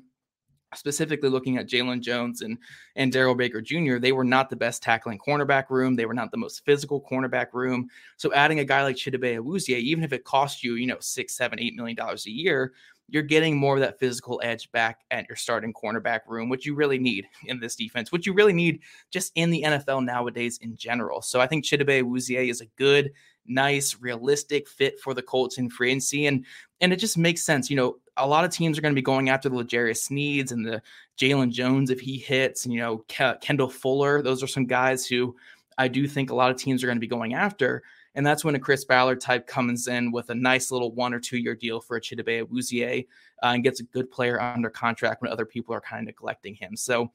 specifically 0.74 1.28
looking 1.28 1.56
at 1.56 1.68
Jaylon 1.68 2.00
Jones 2.00 2.42
and 2.42 2.58
and 2.96 3.12
Darrell 3.12 3.34
Baker 3.34 3.60
Jr., 3.60 3.98
they 3.98 4.12
were 4.12 4.24
not 4.24 4.50
the 4.50 4.56
best 4.56 4.82
tackling 4.82 5.18
cornerback 5.18 5.70
room. 5.70 5.96
They 5.96 6.06
were 6.06 6.14
not 6.14 6.30
the 6.30 6.36
most 6.36 6.64
physical 6.64 7.00
cornerback 7.00 7.52
room. 7.52 7.88
So 8.16 8.32
adding 8.32 8.58
a 8.60 8.64
guy 8.64 8.82
like 8.82 8.96
Chidobe 8.96 9.38
Awuzie, 9.38 9.78
even 9.78 10.04
if 10.04 10.12
it 10.12 10.24
costs 10.24 10.64
you, 10.64 10.74
you 10.74 10.86
know, 10.86 10.98
six, 11.00 11.36
seven, 11.36 11.60
eight 11.60 11.74
million 11.74 11.96
dollars 11.96 12.26
a 12.26 12.30
year, 12.30 12.72
you're 13.08 13.22
getting 13.22 13.56
more 13.56 13.74
of 13.74 13.80
that 13.80 13.98
physical 13.98 14.40
edge 14.42 14.70
back 14.72 15.00
at 15.10 15.28
your 15.28 15.36
starting 15.36 15.72
cornerback 15.72 16.20
room, 16.26 16.48
which 16.48 16.66
you 16.66 16.74
really 16.74 16.98
need 16.98 17.26
in 17.44 17.60
this 17.60 17.76
defense, 17.76 18.10
which 18.10 18.26
you 18.26 18.32
really 18.32 18.52
need 18.52 18.80
just 19.10 19.32
in 19.36 19.50
the 19.50 19.62
NFL 19.62 20.04
nowadays 20.04 20.58
in 20.62 20.76
general. 20.76 21.22
So 21.22 21.40
I 21.40 21.46
think 21.46 21.64
Chidobe 21.64 22.02
Awuzie 22.02 22.50
is 22.50 22.60
a 22.60 22.66
good, 22.76 23.12
nice, 23.48 23.96
realistic 24.00 24.68
fit 24.68 25.00
for 25.00 25.14
the 25.14 25.22
Colts 25.22 25.58
in 25.58 25.70
free 25.70 25.90
agency. 25.90 26.26
And 26.26 26.44
and 26.80 26.92
it 26.92 26.96
just 26.96 27.16
makes 27.16 27.42
sense. 27.42 27.70
You 27.70 27.76
know, 27.76 27.96
a 28.16 28.26
lot 28.26 28.44
of 28.44 28.50
teams 28.50 28.78
are 28.78 28.82
going 28.82 28.94
to 28.94 28.98
be 28.98 29.02
going 29.02 29.28
after 29.28 29.48
the 29.48 29.56
L'Jarius 29.56 30.08
Sneeds 30.08 30.52
and 30.52 30.64
the 30.64 30.82
Jalen 31.18 31.50
Jones 31.50 31.90
if 31.90 32.00
he 32.00 32.18
hits. 32.18 32.64
And 32.64 32.74
you 32.74 32.80
know, 32.80 32.98
Ke- 33.08 33.40
Kendall 33.40 33.70
Fuller. 33.70 34.22
Those 34.22 34.42
are 34.42 34.48
some 34.48 34.66
guys 34.66 35.06
who 35.06 35.36
I 35.78 35.88
do 35.88 36.06
think 36.06 36.30
a 36.30 36.34
lot 36.34 36.50
of 36.50 36.56
teams 36.56 36.82
are 36.82 36.86
going 36.86 36.96
to 36.96 37.00
be 37.00 37.06
going 37.06 37.34
after. 37.34 37.82
And 38.14 38.24
that's 38.24 38.44
when 38.44 38.54
a 38.54 38.58
Chris 38.58 38.84
Ballard 38.84 39.20
type 39.20 39.46
comes 39.46 39.88
in 39.88 40.10
with 40.10 40.30
a 40.30 40.34
nice 40.34 40.70
little 40.70 40.90
one 40.92 41.12
or 41.12 41.20
two 41.20 41.36
year 41.36 41.54
deal 41.54 41.80
for 41.80 41.96
a 41.96 42.00
Chidobe 42.00 42.44
Awuzie 42.44 43.06
uh, 43.42 43.46
and 43.48 43.62
gets 43.62 43.80
a 43.80 43.84
good 43.84 44.10
player 44.10 44.40
under 44.40 44.70
contract 44.70 45.20
when 45.20 45.30
other 45.30 45.44
people 45.44 45.74
are 45.74 45.82
kind 45.82 46.00
of 46.00 46.06
neglecting 46.06 46.54
him. 46.54 46.76
So 46.76 47.12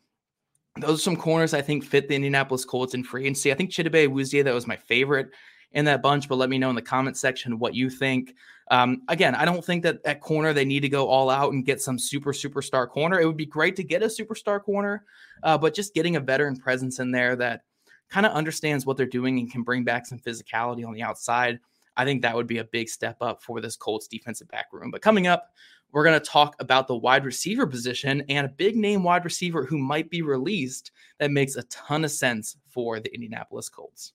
those 0.80 1.00
are 1.00 1.04
some 1.04 1.18
corners 1.18 1.56
I 1.56 1.62
think 1.62 1.84
fit 1.84 2.08
the 2.08 2.16
Indianapolis 2.16 2.66
Colts 2.66 2.94
in 2.94 3.04
free 3.04 3.24
agency. 3.24 3.52
I 3.52 3.56
think 3.56 3.72
Chidobe 3.72 4.08
Awuzie, 4.08 4.44
that 4.44 4.54
was 4.54 4.68
my 4.68 4.78
favorite 4.78 5.32
in 5.74 5.86
that 5.86 6.02
bunch, 6.02 6.28
but 6.28 6.36
let 6.36 6.50
me 6.50 6.58
know 6.58 6.70
in 6.70 6.76
the 6.76 6.82
comment 6.82 7.18
section 7.18 7.60
what 7.60 7.74
you 7.74 7.90
think. 7.90 8.36
Um, 8.70 9.02
again, 9.08 9.36
I 9.36 9.46
don't 9.46 9.64
think 9.64 9.84
that 9.84 10.00
at 10.06 10.22
corner 10.22 10.54
they 10.54 10.66
need 10.66 10.82
to 10.82 10.90
go 10.90 11.08
all 11.08 11.30
out 11.30 11.54
and 11.54 11.66
get 11.66 11.82
some 11.82 11.98
super 11.98 12.34
superstar 12.34 12.88
corner. 12.88 13.20
It 13.20 13.26
would 13.26 13.38
be 13.38 13.46
great 13.46 13.76
to 13.78 13.84
get 13.84 14.04
a 14.04 14.08
superstar 14.08 14.62
corner, 14.62 15.06
uh, 15.44 15.58
but 15.58 15.74
just 15.74 15.94
getting 15.94 16.16
a 16.16 16.20
veteran 16.22 16.58
presence 16.58 17.00
in 17.00 17.12
there 17.12 17.36
that 17.38 17.64
kind 18.10 18.26
of 18.26 18.34
understands 18.34 18.86
what 18.86 18.98
they're 18.98 19.06
doing 19.06 19.40
and 19.40 19.52
can 19.52 19.64
bring 19.64 19.84
back 19.84 20.06
some 20.06 20.20
physicality 20.20 20.86
on 20.86 20.94
the 20.94 21.02
outside. 21.02 21.60
I 21.98 22.06
think 22.06 22.22
that 22.22 22.36
would 22.36 22.48
be 22.48 22.60
a 22.60 22.66
big 22.66 22.90
step 22.90 23.18
up 23.22 23.42
for 23.42 23.60
this 23.62 23.76
Colts 23.76 24.08
defensive 24.08 24.48
back 24.50 24.68
room. 24.72 24.92
But 24.92 25.02
coming 25.02 25.28
up, 25.28 25.52
we're 25.92 26.06
going 26.06 26.20
to 26.20 26.26
talk 26.26 26.56
about 26.60 26.88
the 26.88 26.96
wide 26.96 27.26
receiver 27.26 27.68
position 27.68 28.24
and 28.30 28.46
a 28.46 28.50
big 28.50 28.78
name 28.78 29.04
wide 29.04 29.26
receiver 29.26 29.66
who 29.66 29.78
might 29.78 30.10
be 30.10 30.22
released 30.22 30.92
that 31.20 31.32
makes 31.32 31.56
a 31.56 31.64
ton 31.64 32.06
of 32.06 32.12
sense 32.12 32.56
for 32.70 33.00
the 33.00 33.14
Indianapolis 33.14 33.68
Colts. 33.68 34.14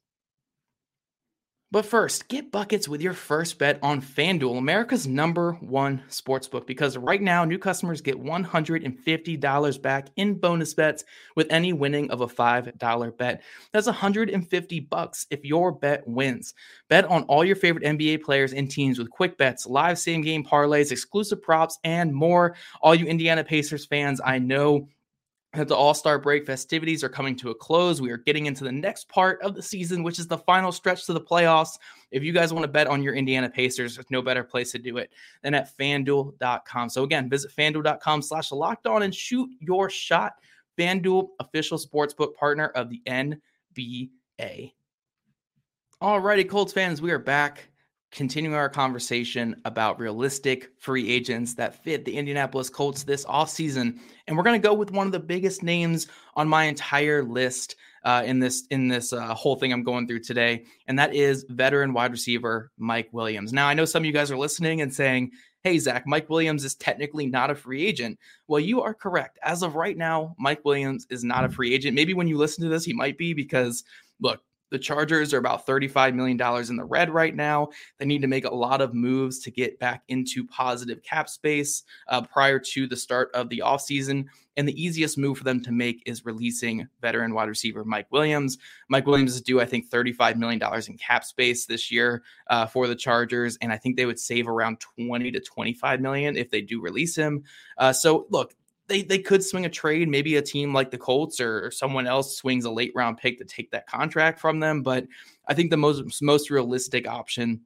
But 1.73 1.85
first, 1.85 2.29
get 2.29 2.53
buckets 2.53 2.89
with 2.89 3.03
your 3.03 3.13
first 3.13 3.59
bet 3.59 3.81
on 3.83 4.01
FanDuel, 4.01 4.57
America's 4.57 5.09
number 5.09 5.55
one 5.55 6.01
sportsbook, 6.09 6.65
because 6.65 6.97
right 6.97 7.21
now 7.21 7.45
new 7.45 7.59
customers 7.59 8.01
get 8.01 8.23
$150 8.23 9.83
back 9.83 10.09
in 10.15 10.35
bonus 10.35 10.75
bets 10.75 11.05
with 11.35 11.49
any 11.51 11.73
winning 11.73 12.09
of 12.13 12.21
a 12.21 12.29
$5 12.29 13.17
bet. 13.19 13.43
That's 13.73 13.87
150 13.87 14.81
bucks 14.81 15.27
if 15.31 15.45
your 15.45 15.73
bet 15.73 16.07
wins. 16.07 16.55
Bet 16.89 17.05
on 17.07 17.25
all 17.25 17.45
your 17.45 17.57
favorite 17.57 17.85
NBA 17.85 18.23
players 18.23 18.53
and 18.53 18.71
teams 18.71 19.01
with 19.01 19.11
quick 19.11 19.37
bets, 19.37 19.67
live 19.67 19.99
same 19.99 20.23
game 20.23 20.45
parlays, 20.45 20.93
exclusive 20.93 21.43
props, 21.43 21.81
and 21.83 22.15
more. 22.15 22.55
All 22.81 22.95
you 22.95 23.07
Indiana 23.07 23.43
Pacers 23.43 23.87
fans, 23.87 24.21
I 24.25 24.39
know 24.39 24.89
the 25.65 25.75
All 25.75 25.95
Star 25.95 26.19
break 26.19 26.45
festivities 26.45 27.03
are 27.03 27.09
coming 27.09 27.37
to 27.37 27.51
a 27.51 27.55
close. 27.55 28.01
We 28.01 28.11
are 28.11 28.17
getting 28.17 28.47
into 28.47 28.65
the 28.65 28.73
next 28.73 29.09
part 29.09 29.41
of 29.43 29.55
the 29.55 29.63
season, 29.63 30.03
which 30.03 30.19
is 30.19 30.27
the 30.27 30.39
final 30.39 30.73
stretch 30.73 31.07
to 31.07 31.13
the 31.13 31.21
playoffs. 31.21 31.79
If 32.11 32.23
you 32.23 32.33
guys 32.33 32.53
want 32.53 32.65
to 32.65 32.69
bet 32.69 32.87
on 32.87 33.03
your 33.03 33.15
Indiana 33.15 33.49
Pacers, 33.49 33.97
there's 33.97 34.11
no 34.11 34.23
better 34.23 34.45
place 34.45 34.73
to 34.73 34.79
do 34.79 34.99
it 34.99 35.11
than 35.43 35.55
at 35.55 35.77
fanduel.com. 35.77 36.89
So, 36.89 37.05
again, 37.05 37.29
visit 37.29 37.53
fanduel.com 37.57 38.23
slash 38.23 38.53
locked 38.53 38.87
on 38.87 39.03
and 39.03 39.15
shoot 39.15 39.51
your 39.61 39.91
shot. 39.91 40.35
FanDuel, 40.79 41.29
official 41.41 41.79
sportsbook 41.79 42.35
partner 42.35 42.69
of 42.69 42.91
the 42.91 43.01
NBA. 43.07 44.73
All 46.01 46.21
righty, 46.21 46.45
Colts 46.45 46.73
fans, 46.73 47.01
we 47.01 47.11
are 47.11 47.19
back 47.19 47.71
continuing 48.13 48.57
our 48.57 48.69
conversation 48.69 49.61
about 49.65 49.99
realistic 49.99 50.71
free 50.79 51.11
agents 51.11 51.55
that 51.55 51.83
fit 51.83 52.05
the 52.05 52.17
Indianapolis 52.17 52.71
Colts 52.71 53.03
this 53.03 53.25
offseason. 53.27 53.99
And 54.27 54.37
we're 54.37 54.45
going 54.45 54.61
to 54.61 54.67
go 54.67 54.75
with 54.75 54.91
one 54.91 55.07
of 55.07 55.13
the 55.13 55.21
biggest 55.21 55.63
names 55.63 56.07
on 56.35 56.49
my 56.49 56.65
entire 56.65 57.23
list 57.23 57.77
uh, 58.07 58.23
in 58.25 58.39
this 58.39 58.67
in 58.71 58.87
this 58.87 59.13
uh, 59.13 59.35
whole 59.35 59.57
thing 59.57 59.73
I'm 59.73 59.83
going 59.83 60.07
through 60.07 60.21
today, 60.21 60.65
and 60.87 60.97
that 60.97 61.13
is 61.13 61.45
veteran 61.49 61.93
wide 61.93 62.13
receiver 62.13 62.71
Mike 62.79 63.09
Williams. 63.11 63.53
Now, 63.53 63.67
I 63.67 63.75
know 63.75 63.85
some 63.85 64.03
of 64.03 64.07
you 64.07 64.13
guys 64.13 64.31
are 64.31 64.37
listening 64.39 64.81
and 64.81 64.95
saying, 64.95 65.33
"Hey, 65.65 65.77
Zach, 65.81 66.07
Mike 66.07 66.31
Williams 66.31 66.65
is 66.65 66.77
technically 66.77 67.27
not 67.27 67.51
a 67.51 67.57
free 67.57 67.85
agent." 67.85 68.21
Well, 68.47 68.61
you 68.61 68.81
are 68.81 68.95
correct. 68.95 69.41
As 69.43 69.65
of 69.65 69.75
right 69.75 69.97
now, 69.97 70.37
Mike 70.39 70.65
Williams 70.65 71.05
is 71.11 71.25
not 71.25 71.45
a 71.45 71.49
free 71.49 71.75
agent. 71.75 71.97
Maybe 71.97 72.15
when 72.15 72.29
you 72.29 72.39
listen 72.39 72.63
to 72.63 72.71
this, 72.71 72.85
he 72.85 72.93
might 72.93 73.19
be 73.19 73.35
because 73.35 73.83
look, 74.21 74.41
the 74.71 74.79
Chargers 74.79 75.33
are 75.33 75.39
about 75.39 75.67
$35 75.67 76.15
million 76.15 76.41
in 76.69 76.77
the 76.77 76.85
red 76.85 77.11
right 77.11 77.35
now. 77.35 77.69
They 77.99 78.07
need 78.07 78.23
to 78.23 78.29
make 78.29 78.45
a 78.45 78.55
lot 78.55 78.81
of 78.81 78.95
moves 78.95 79.39
to 79.41 79.51
get 79.51 79.79
back 79.79 80.03
into 80.09 80.47
positive 80.47 81.03
cap 81.03 81.29
space 81.29 81.85
uh, 82.09 82.23
prior 82.23 82.59
to 82.59 82.87
the 82.87 82.97
start 82.97 83.31
of 83.35 83.49
the 83.49 83.63
offseason. 83.65 84.27
And 84.57 84.67
the 84.67 84.83
easiest 84.83 85.19
move 85.19 85.37
for 85.37 85.45
them 85.45 85.63
to 85.65 85.73
make 85.73 86.03
is 86.07 86.25
releasing 86.25 86.89
veteran 87.03 87.35
wide 87.35 87.49
receiver 87.49 87.85
Mike 87.85 88.11
Williams. 88.11 88.57
Mike 88.89 89.07
Williams 89.07 89.35
is 89.35 89.43
due, 89.43 89.61
I 89.61 89.67
think, 89.67 89.91
$35 89.91 90.37
million 90.37 90.61
in 90.89 90.97
cap 90.97 91.25
space 91.25 91.67
this 91.67 91.93
year 91.93 92.23
uh, 92.49 92.65
for 92.67 92.87
the 92.87 92.97
Chargers. 92.97 93.59
And 93.61 93.71
I 93.71 93.77
think 93.77 93.97
they 93.97 94.07
would 94.07 94.19
save 94.19 94.49
around 94.49 94.81
20 94.99 95.31
to 95.31 95.41
25 95.41 96.01
million 96.01 96.37
if 96.37 96.51
they 96.51 96.63
do 96.63 96.81
release 96.81 97.15
him. 97.15 97.45
Uh, 97.77 97.93
so 97.93 98.27
look, 98.31 98.55
they 98.89 99.03
they 99.03 99.19
could 99.19 99.45
swing 99.45 99.67
a 99.67 99.71
trade. 99.71 100.09
Maybe 100.09 100.37
a 100.37 100.43
team 100.43 100.73
like 100.73 100.91
the 100.91 100.99
Colts 100.99 101.41
or, 101.41 101.67
or, 101.67 101.71
someone 101.71 102.07
else 102.07 102.37
swings 102.37 102.65
a 102.65 102.71
late 102.71 102.93
round 102.95 103.19
pick 103.19 103.39
to 103.39 103.45
take 103.45 103.71
that 103.71 103.87
contract 103.87 104.41
from 104.41 104.61
them. 104.61 104.83
But 104.83 105.07
I 105.49 105.55
think 105.55 105.71
the 105.71 105.77
most 105.77 106.23
most 106.23 106.51
realistic 106.51 107.09
option 107.09 107.61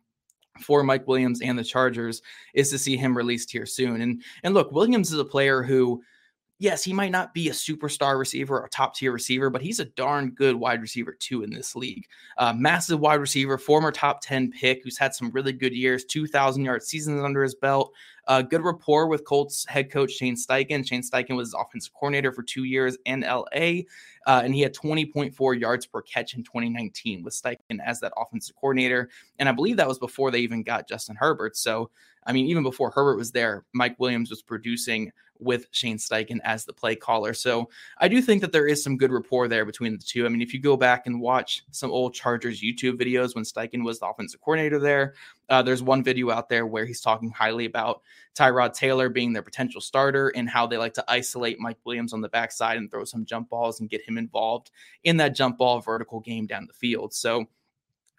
for 0.60 0.82
Mike 0.82 1.06
Williams 1.06 1.40
and 1.40 1.58
the 1.58 1.64
Chargers 1.64 2.22
is 2.54 2.70
to 2.70 2.78
see 2.78 2.96
him 2.96 3.16
released 3.16 3.50
here 3.50 3.66
soon. 3.66 4.00
And 4.00 4.22
and 4.42 4.54
look, 4.54 4.72
Williams 4.72 5.12
is 5.12 5.18
a 5.18 5.24
player 5.24 5.62
who 5.62 6.02
yes, 6.61 6.85
he 6.85 6.93
might 6.93 7.11
not 7.11 7.33
be 7.33 7.49
a 7.49 7.52
superstar 7.52 8.19
receiver 8.19 8.59
or 8.59 8.67
a 8.67 8.69
top 8.69 8.95
tier 8.95 9.12
receiver, 9.12 9.49
but 9.49 9.62
he's 9.62 9.81
a 9.81 9.87
darn 9.87 10.31
good 10.31 10.55
wide 10.55 10.83
receiver 10.83 11.17
too 11.19 11.43
in 11.43 11.50
this 11.50 11.75
league. 11.75 12.07
Uh, 12.37 12.52
massive 12.52 13.00
wide 13.00 13.14
receiver, 13.14 13.57
former 13.57 13.90
top 13.90 14.21
10 14.21 14.52
pick 14.52 14.85
who's 14.85 14.99
had 14.99 15.14
some 15.14 15.31
really 15.31 15.55
good 15.55 15.73
years, 15.73 16.05
2,000 16.05 16.62
yard 16.62 16.83
seasons 16.83 17.23
under 17.23 17.43
his 17.43 17.55
belt. 17.55 17.93
Uh, 18.29 18.43
good 18.43 18.62
rapport 18.62 19.09
with 19.09 19.25
Colts 19.25 19.64
head 19.69 19.90
coach 19.90 20.12
Shane 20.12 20.37
Steichen. 20.37 20.87
Shane 20.87 21.02
Steichen 21.02 21.35
was 21.35 21.49
his 21.49 21.55
offensive 21.55 21.95
coordinator 21.95 22.31
for 22.31 22.43
two 22.43 22.64
years 22.64 22.97
in 23.07 23.23
LA, 23.23 23.81
uh, 24.26 24.43
and 24.45 24.55
he 24.55 24.61
had 24.61 24.75
20.4 24.75 25.59
yards 25.59 25.87
per 25.87 26.02
catch 26.02 26.35
in 26.35 26.45
2019 26.45 27.23
with 27.23 27.33
Steichen 27.33 27.81
as 27.85 28.00
that 28.00 28.12
offensive 28.19 28.55
coordinator. 28.55 29.09
And 29.38 29.49
I 29.49 29.52
believe 29.52 29.79
that 29.79 29.88
was 29.88 29.99
before 29.99 30.31
they 30.31 30.40
even 30.40 30.62
got 30.62 30.87
Justin 30.87 31.17
Herbert. 31.17 31.57
So, 31.57 31.90
I 32.26 32.33
mean, 32.33 32.47
even 32.47 32.62
before 32.62 32.90
Herbert 32.90 33.17
was 33.17 33.33
there, 33.33 33.64
Mike 33.73 33.97
Williams 33.99 34.29
was 34.29 34.43
producing 34.43 35.11
with 35.40 35.66
Shane 35.70 35.99
Steichen 35.99 36.38
as 36.44 36.64
the 36.64 36.73
play 36.73 36.97
caller. 36.97 37.35
So 37.35 37.68
I 37.99 38.09
do 38.09 38.20
think 38.20 38.40
that 38.40 38.52
there 38.52 38.66
is 38.66 38.82
some 38.82 38.97
good 38.97 39.12
rapport 39.12 39.49
there 39.49 39.64
between 39.64 39.92
the 39.92 40.04
two. 40.04 40.26
I 40.26 40.28
mean, 40.28 40.42
if 40.42 40.52
you 40.52 40.61
go 40.61 40.76
back 40.76 41.06
and 41.06 41.20
watch 41.20 41.64
some 41.70 41.90
old 41.90 42.14
Chargers 42.14 42.62
YouTube 42.62 43.00
videos 43.00 43.35
when 43.35 43.44
Steichen 43.44 43.85
was 43.85 43.99
the 43.99 44.06
offensive 44.06 44.40
coordinator 44.40 44.78
there, 44.78 45.14
uh, 45.49 45.62
there's 45.62 45.82
one 45.82 46.02
video 46.02 46.30
out 46.30 46.49
there 46.49 46.66
where 46.66 46.85
he's 46.85 47.00
talking 47.00 47.30
highly 47.30 47.64
about 47.64 48.02
Tyrod 48.37 48.73
Taylor 48.73 49.09
being 49.09 49.32
their 49.32 49.42
potential 49.42 49.80
starter 49.80 50.28
and 50.28 50.49
how 50.49 50.66
they 50.66 50.76
like 50.76 50.94
to 50.94 51.04
isolate 51.09 51.59
Mike 51.59 51.78
Williams 51.85 52.12
on 52.12 52.20
the 52.20 52.28
backside 52.28 52.78
and 52.78 52.90
throw 52.90 53.04
some 53.04 53.25
jump 53.25 53.50
balls 53.50 53.80
and 53.80 53.90
get 53.90 54.06
him 54.06 54.16
involved 54.16 54.70
in 55.04 55.16
that 55.16 55.35
jump 55.35 55.59
ball 55.59 55.80
vertical 55.80 56.20
game 56.20 56.47
down 56.47 56.66
the 56.66 56.73
field. 56.73 57.12
So 57.12 57.47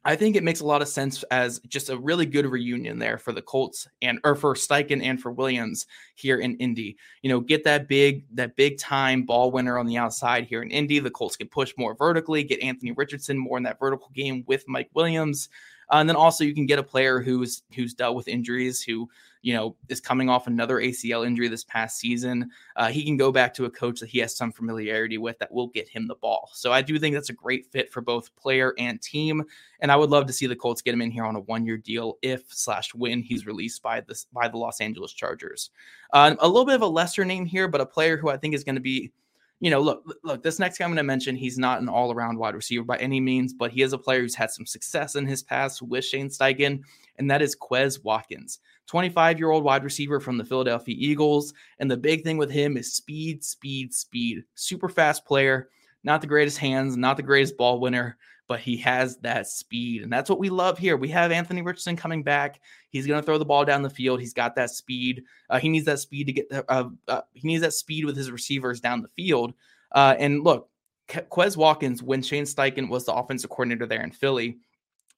I 0.03 0.15
think 0.15 0.35
it 0.35 0.43
makes 0.43 0.61
a 0.61 0.65
lot 0.65 0.81
of 0.81 0.87
sense 0.87 1.21
as 1.29 1.59
just 1.67 1.89
a 1.89 1.97
really 1.97 2.25
good 2.25 2.47
reunion 2.47 2.97
there 2.97 3.19
for 3.19 3.33
the 3.33 3.41
Colts 3.41 3.87
and 4.01 4.19
or 4.23 4.35
for 4.35 4.55
Steichen 4.55 5.03
and 5.03 5.21
for 5.21 5.31
Williams 5.31 5.85
here 6.15 6.39
in 6.39 6.57
Indy. 6.57 6.97
You 7.21 7.29
know, 7.29 7.39
get 7.39 7.63
that 7.65 7.87
big 7.87 8.25
that 8.35 8.55
big 8.55 8.79
time 8.79 9.23
ball 9.23 9.51
winner 9.51 9.77
on 9.77 9.85
the 9.85 9.97
outside 9.97 10.45
here 10.45 10.63
in 10.63 10.71
Indy. 10.71 10.99
The 10.99 11.11
Colts 11.11 11.37
can 11.37 11.49
push 11.49 11.73
more 11.77 11.95
vertically, 11.95 12.43
get 12.43 12.63
Anthony 12.63 12.93
Richardson 12.93 13.37
more 13.37 13.57
in 13.57 13.63
that 13.63 13.79
vertical 13.79 14.09
game 14.13 14.43
with 14.47 14.67
Mike 14.67 14.89
Williams. 14.95 15.49
Uh, 15.91 15.97
and 15.97 16.07
then 16.07 16.15
also 16.15 16.43
you 16.43 16.53
can 16.53 16.65
get 16.65 16.79
a 16.79 16.83
player 16.83 17.19
who's 17.19 17.63
who's 17.75 17.93
dealt 17.93 18.15
with 18.15 18.27
injuries, 18.27 18.81
who 18.81 19.09
you 19.41 19.53
know 19.53 19.75
is 19.89 19.99
coming 19.99 20.29
off 20.29 20.47
another 20.47 20.77
ACL 20.77 21.25
injury 21.25 21.47
this 21.47 21.65
past 21.65 21.99
season. 21.99 22.49
Uh, 22.77 22.87
he 22.87 23.03
can 23.03 23.17
go 23.17 23.31
back 23.31 23.53
to 23.53 23.65
a 23.65 23.69
coach 23.69 23.99
that 23.99 24.09
he 24.09 24.19
has 24.19 24.35
some 24.35 24.51
familiarity 24.51 25.17
with 25.17 25.37
that 25.39 25.51
will 25.51 25.67
get 25.67 25.89
him 25.89 26.07
the 26.07 26.15
ball. 26.15 26.49
So 26.53 26.71
I 26.71 26.81
do 26.81 26.97
think 26.97 27.13
that's 27.13 27.29
a 27.29 27.33
great 27.33 27.65
fit 27.71 27.91
for 27.91 28.01
both 28.01 28.33
player 28.35 28.73
and 28.77 29.01
team. 29.01 29.43
And 29.81 29.91
I 29.91 29.95
would 29.97 30.09
love 30.09 30.27
to 30.27 30.33
see 30.33 30.47
the 30.47 30.55
Colts 30.55 30.81
get 30.81 30.93
him 30.93 31.01
in 31.01 31.11
here 31.11 31.25
on 31.25 31.35
a 31.35 31.41
one 31.41 31.65
year 31.65 31.77
deal 31.77 32.17
if 32.21 32.43
slash 32.47 32.93
when 32.93 33.21
he's 33.21 33.45
released 33.45 33.81
by 33.81 34.01
this 34.01 34.25
by 34.31 34.47
the 34.47 34.57
Los 34.57 34.79
Angeles 34.79 35.11
Chargers. 35.11 35.71
Uh, 36.13 36.35
a 36.39 36.47
little 36.47 36.65
bit 36.65 36.75
of 36.75 36.81
a 36.81 36.87
lesser 36.87 37.25
name 37.25 37.45
here, 37.45 37.67
but 37.67 37.81
a 37.81 37.85
player 37.85 38.15
who 38.15 38.29
I 38.29 38.37
think 38.37 38.55
is 38.55 38.63
going 38.63 38.75
to 38.75 38.81
be 38.81 39.11
you 39.61 39.69
know, 39.69 39.79
look, 39.79 40.03
look, 40.23 40.41
this 40.41 40.57
next 40.57 40.79
guy 40.79 40.85
I'm 40.85 40.89
going 40.89 40.97
to 40.97 41.03
mention, 41.03 41.35
he's 41.35 41.59
not 41.59 41.81
an 41.81 41.87
all 41.87 42.11
around 42.11 42.39
wide 42.39 42.55
receiver 42.55 42.83
by 42.83 42.97
any 42.97 43.19
means, 43.19 43.53
but 43.53 43.71
he 43.71 43.83
is 43.83 43.93
a 43.93 43.97
player 43.97 44.21
who's 44.21 44.33
had 44.33 44.49
some 44.49 44.65
success 44.65 45.15
in 45.15 45.27
his 45.27 45.43
past 45.43 45.83
with 45.83 46.03
Shane 46.03 46.29
Steichen, 46.29 46.81
and 47.17 47.29
that 47.29 47.43
is 47.43 47.55
Quez 47.55 48.03
Watkins, 48.03 48.57
25 48.87 49.37
year 49.37 49.51
old 49.51 49.63
wide 49.63 49.83
receiver 49.83 50.19
from 50.19 50.39
the 50.39 50.43
Philadelphia 50.43 50.95
Eagles. 50.97 51.53
And 51.77 51.91
the 51.91 51.95
big 51.95 52.23
thing 52.23 52.37
with 52.37 52.49
him 52.49 52.75
is 52.75 52.95
speed, 52.95 53.43
speed, 53.43 53.93
speed. 53.93 54.43
Super 54.55 54.89
fast 54.89 55.25
player, 55.25 55.69
not 56.03 56.21
the 56.21 56.27
greatest 56.27 56.57
hands, 56.57 56.97
not 56.97 57.15
the 57.15 57.23
greatest 57.23 57.55
ball 57.55 57.79
winner, 57.79 58.17
but 58.51 58.59
he 58.59 58.75
has 58.75 59.15
that 59.19 59.47
speed. 59.47 60.01
And 60.01 60.11
that's 60.11 60.29
what 60.29 60.37
we 60.37 60.49
love 60.49 60.77
here. 60.77 60.97
We 60.97 61.07
have 61.07 61.31
Anthony 61.31 61.61
Richardson 61.61 61.95
coming 61.95 62.21
back. 62.21 62.59
He's 62.89 63.07
going 63.07 63.17
to 63.17 63.25
throw 63.25 63.37
the 63.37 63.45
ball 63.45 63.63
down 63.63 63.81
the 63.81 63.89
field. 63.89 64.19
He's 64.19 64.33
got 64.33 64.57
that 64.57 64.71
speed. 64.71 65.23
Uh, 65.49 65.57
he 65.57 65.69
needs 65.69 65.85
that 65.85 65.99
speed 65.99 66.27
to 66.27 66.33
get, 66.33 66.47
uh, 66.67 66.89
uh, 67.07 67.21
he 67.31 67.47
needs 67.47 67.61
that 67.61 67.71
speed 67.71 68.03
with 68.03 68.17
his 68.17 68.29
receivers 68.29 68.81
down 68.81 69.01
the 69.01 69.07
field. 69.07 69.53
Uh, 69.93 70.15
and 70.19 70.43
look, 70.43 70.69
Quez 71.07 71.55
Watkins, 71.55 72.03
when 72.03 72.21
Shane 72.21 72.43
Steichen 72.43 72.89
was 72.89 73.05
the 73.05 73.13
offensive 73.13 73.49
coordinator 73.49 73.85
there 73.85 74.03
in 74.03 74.11
Philly, 74.11 74.57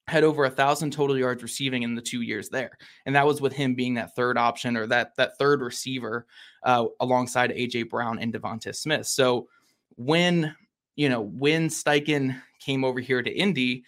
had 0.07 0.23
over 0.23 0.45
a 0.45 0.51
thousand 0.51 0.93
total 0.93 1.17
yards 1.17 1.41
receiving 1.41 1.81
in 1.81 1.95
the 1.95 2.03
two 2.03 2.21
years 2.21 2.49
there, 2.49 2.77
and 3.07 3.15
that 3.15 3.25
was 3.25 3.41
with 3.41 3.53
him 3.53 3.73
being 3.73 3.95
that 3.95 4.15
third 4.15 4.37
option 4.37 4.77
or 4.77 4.85
that 4.85 5.15
that 5.17 5.39
third 5.39 5.61
receiver 5.61 6.27
uh, 6.61 6.85
alongside 6.99 7.49
AJ 7.49 7.89
Brown 7.89 8.19
and 8.19 8.31
Devonta 8.31 8.75
Smith. 8.75 9.07
So 9.07 9.47
when 9.95 10.55
you 10.95 11.09
know 11.09 11.21
when 11.21 11.69
Steichen 11.69 12.39
came 12.63 12.84
over 12.84 13.00
here 13.00 13.22
to 13.22 13.32
Indy, 13.32 13.84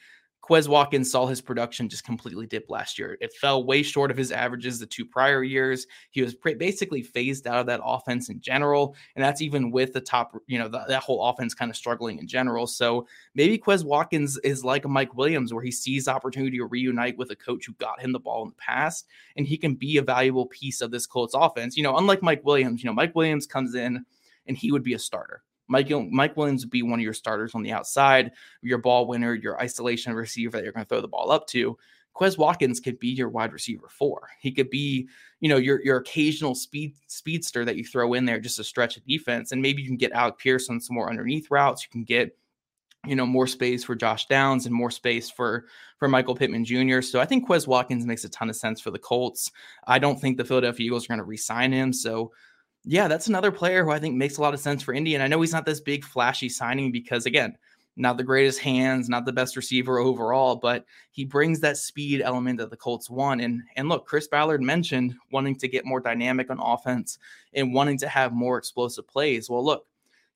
Quez 0.47 0.67
Watkins 0.67 1.09
saw 1.09 1.25
his 1.25 1.41
production 1.41 1.89
just 1.89 2.03
completely 2.03 2.45
dip 2.45 2.69
last 2.69 2.99
year. 2.99 3.17
It 3.19 3.33
fell 3.33 3.63
way 3.63 3.81
short 3.81 4.11
of 4.11 4.17
his 4.17 4.31
averages 4.31 4.77
the 4.77 4.85
two 4.85 5.03
prior 5.03 5.43
years. 5.43 5.87
He 6.11 6.21
was 6.21 6.35
basically 6.35 7.01
phased 7.01 7.47
out 7.47 7.57
of 7.57 7.65
that 7.65 7.81
offense 7.83 8.29
in 8.29 8.39
general, 8.41 8.95
and 9.15 9.25
that's 9.25 9.41
even 9.41 9.71
with 9.71 9.93
the 9.93 10.01
top, 10.01 10.37
you 10.45 10.59
know, 10.59 10.67
the, 10.67 10.83
that 10.87 11.01
whole 11.01 11.25
offense 11.27 11.55
kind 11.55 11.71
of 11.71 11.77
struggling 11.77 12.19
in 12.19 12.27
general. 12.27 12.67
So 12.67 13.07
maybe 13.33 13.57
Quez 13.57 13.83
Watkins 13.83 14.37
is 14.43 14.63
like 14.63 14.85
a 14.85 14.89
Mike 14.89 15.15
Williams, 15.15 15.51
where 15.51 15.63
he 15.63 15.71
sees 15.71 16.07
opportunity 16.07 16.57
to 16.59 16.65
reunite 16.65 17.17
with 17.17 17.31
a 17.31 17.35
coach 17.35 17.65
who 17.65 17.73
got 17.73 17.99
him 17.99 18.11
the 18.11 18.19
ball 18.19 18.43
in 18.43 18.49
the 18.49 18.55
past, 18.55 19.07
and 19.35 19.47
he 19.47 19.57
can 19.57 19.73
be 19.73 19.97
a 19.97 20.03
valuable 20.03 20.45
piece 20.45 20.79
of 20.81 20.91
this 20.91 21.07
Colts 21.07 21.33
offense. 21.33 21.75
You 21.75 21.81
know, 21.81 21.97
unlike 21.97 22.21
Mike 22.21 22.45
Williams, 22.45 22.83
you 22.83 22.87
know, 22.87 22.93
Mike 22.93 23.15
Williams 23.15 23.47
comes 23.47 23.73
in 23.73 24.05
and 24.45 24.55
he 24.55 24.71
would 24.71 24.83
be 24.83 24.93
a 24.93 24.99
starter. 24.99 25.41
Mike, 25.67 25.89
Mike 26.11 26.37
Williams 26.37 26.63
would 26.63 26.71
be 26.71 26.83
one 26.83 26.99
of 26.99 27.03
your 27.03 27.13
starters 27.13 27.55
on 27.55 27.63
the 27.63 27.71
outside, 27.71 28.31
your 28.61 28.77
ball 28.77 29.07
winner, 29.07 29.33
your 29.33 29.59
isolation 29.61 30.13
receiver 30.13 30.57
that 30.57 30.63
you're 30.63 30.73
going 30.73 30.85
to 30.85 30.89
throw 30.89 31.01
the 31.01 31.07
ball 31.07 31.31
up 31.31 31.47
to. 31.47 31.77
Quez 32.15 32.37
Watkins 32.37 32.79
could 32.79 32.97
be 32.97 33.09
your 33.09 33.29
wide 33.29 33.51
receiver 33.51 33.87
four. 33.89 34.29
He 34.39 34.51
could 34.51 34.69
be, 34.69 35.07
you 35.41 35.49
know, 35.49 35.57
your 35.57 35.83
your 35.83 35.97
occasional 35.97 36.55
speed 36.55 36.95
speedster 37.07 37.65
that 37.65 37.75
you 37.75 37.83
throw 37.83 38.13
in 38.13 38.25
there 38.25 38.39
just 38.39 38.55
to 38.55 38.63
stretch 38.63 38.95
a 38.95 39.01
defense. 39.01 39.51
And 39.51 39.61
maybe 39.61 39.81
you 39.81 39.89
can 39.89 39.97
get 39.97 40.13
Alec 40.13 40.37
Pierce 40.37 40.69
on 40.69 40.79
some 40.79 40.95
more 40.95 41.09
underneath 41.09 41.51
routes. 41.51 41.83
You 41.83 41.89
can 41.91 42.05
get, 42.05 42.37
you 43.05 43.17
know, 43.17 43.25
more 43.25 43.47
space 43.47 43.83
for 43.83 43.95
Josh 43.95 44.27
Downs 44.27 44.65
and 44.65 44.73
more 44.73 44.91
space 44.91 45.29
for 45.29 45.65
for 45.97 46.07
Michael 46.07 46.35
Pittman 46.35 46.63
Jr. 46.63 47.01
So 47.01 47.19
I 47.19 47.25
think 47.25 47.47
Quez 47.47 47.67
Watkins 47.67 48.05
makes 48.05 48.23
a 48.23 48.29
ton 48.29 48.49
of 48.49 48.55
sense 48.55 48.79
for 48.79 48.91
the 48.91 48.99
Colts. 48.99 49.51
I 49.85 49.99
don't 49.99 50.19
think 50.19 50.37
the 50.37 50.45
Philadelphia 50.45 50.85
Eagles 50.85 51.05
are 51.05 51.09
going 51.09 51.17
to 51.19 51.25
re-sign 51.25 51.73
him. 51.73 51.91
So 51.91 52.31
yeah, 52.85 53.07
that's 53.07 53.27
another 53.27 53.51
player 53.51 53.83
who 53.83 53.91
I 53.91 53.99
think 53.99 54.15
makes 54.15 54.37
a 54.37 54.41
lot 54.41 54.53
of 54.53 54.59
sense 54.59 54.83
for 54.83 54.93
Indy. 54.93 55.15
And 55.15 55.23
I 55.23 55.27
know 55.27 55.41
he's 55.41 55.53
not 55.53 55.65
this 55.65 55.79
big 55.79 56.03
flashy 56.03 56.49
signing 56.49 56.91
because 56.91 57.25
again, 57.25 57.57
not 57.97 58.17
the 58.17 58.23
greatest 58.23 58.59
hands, 58.59 59.07
not 59.07 59.25
the 59.25 59.31
best 59.31 59.55
receiver 59.55 59.99
overall, 59.99 60.57
but 60.57 60.85
he 61.11 61.23
brings 61.23 61.61
that 61.61 61.77
speed 61.77 62.21
element 62.21 62.59
that 62.59 62.69
the 62.69 62.77
Colts 62.77 63.09
want. 63.09 63.41
And 63.41 63.61
and 63.75 63.89
look, 63.89 64.05
Chris 64.05 64.27
Ballard 64.27 64.61
mentioned 64.61 65.15
wanting 65.31 65.55
to 65.57 65.67
get 65.67 65.85
more 65.85 65.99
dynamic 65.99 66.51
on 66.51 66.59
offense 66.59 67.17
and 67.53 67.73
wanting 67.73 67.97
to 67.99 68.07
have 68.07 68.33
more 68.33 68.57
explosive 68.57 69.07
plays. 69.07 69.49
Well, 69.49 69.63
look, 69.63 69.87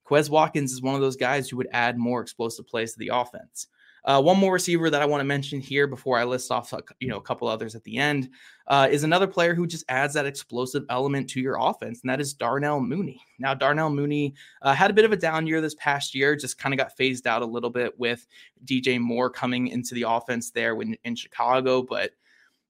Quez 0.06 0.30
Watkins 0.30 0.72
is 0.72 0.82
one 0.82 0.94
of 0.94 1.00
those 1.00 1.16
guys 1.16 1.48
who 1.48 1.56
would 1.58 1.68
add 1.72 1.98
more 1.98 2.20
explosive 2.20 2.66
plays 2.66 2.92
to 2.94 2.98
the 2.98 3.10
offense. 3.12 3.68
Uh, 4.04 4.20
one 4.20 4.38
more 4.38 4.52
receiver 4.52 4.90
that 4.90 5.02
I 5.02 5.06
want 5.06 5.20
to 5.20 5.26
mention 5.26 5.60
here 5.60 5.86
before 5.86 6.18
I 6.18 6.24
list 6.24 6.50
off, 6.50 6.72
you 7.00 7.08
know, 7.08 7.16
a 7.16 7.22
couple 7.22 7.48
others 7.48 7.74
at 7.74 7.84
the 7.84 7.98
end 7.98 8.30
uh, 8.66 8.88
is 8.90 9.04
another 9.04 9.26
player 9.26 9.54
who 9.54 9.66
just 9.66 9.84
adds 9.88 10.14
that 10.14 10.26
explosive 10.26 10.84
element 10.88 11.28
to 11.30 11.40
your 11.40 11.56
offense, 11.60 12.00
and 12.02 12.10
that 12.10 12.20
is 12.20 12.32
Darnell 12.32 12.80
Mooney. 12.80 13.20
Now, 13.38 13.54
Darnell 13.54 13.90
Mooney 13.90 14.34
uh, 14.62 14.74
had 14.74 14.90
a 14.90 14.94
bit 14.94 15.04
of 15.04 15.12
a 15.12 15.16
down 15.16 15.46
year 15.46 15.60
this 15.60 15.74
past 15.74 16.14
year, 16.14 16.36
just 16.36 16.58
kind 16.58 16.72
of 16.72 16.78
got 16.78 16.96
phased 16.96 17.26
out 17.26 17.42
a 17.42 17.46
little 17.46 17.70
bit 17.70 17.98
with 17.98 18.26
DJ 18.64 19.00
Moore 19.00 19.28
coming 19.30 19.68
into 19.68 19.94
the 19.94 20.04
offense 20.08 20.50
there 20.50 20.74
when, 20.74 20.96
in 21.04 21.14
Chicago, 21.14 21.82
but 21.82 22.12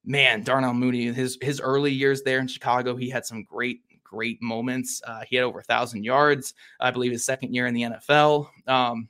man, 0.05 0.43
Darnell 0.43 0.75
Mooney, 0.75 1.13
his 1.13 1.39
his 1.41 1.61
early 1.61 1.93
years 1.93 2.23
there 2.23 2.39
in 2.39 2.49
Chicago, 2.49 2.97
he 2.97 3.11
had 3.11 3.27
some 3.27 3.45
great 3.45 3.83
great 4.03 4.43
moments. 4.43 5.01
Uh, 5.07 5.23
he 5.29 5.37
had 5.37 5.45
over 5.45 5.61
a 5.61 5.65
thousand 5.65 6.05
yards, 6.05 6.55
I 6.81 6.91
believe, 6.91 7.13
his 7.13 7.25
second 7.25 7.55
year 7.55 7.67
in 7.67 7.75
the 7.75 7.83
NFL. 7.83 8.49
Um, 8.67 9.09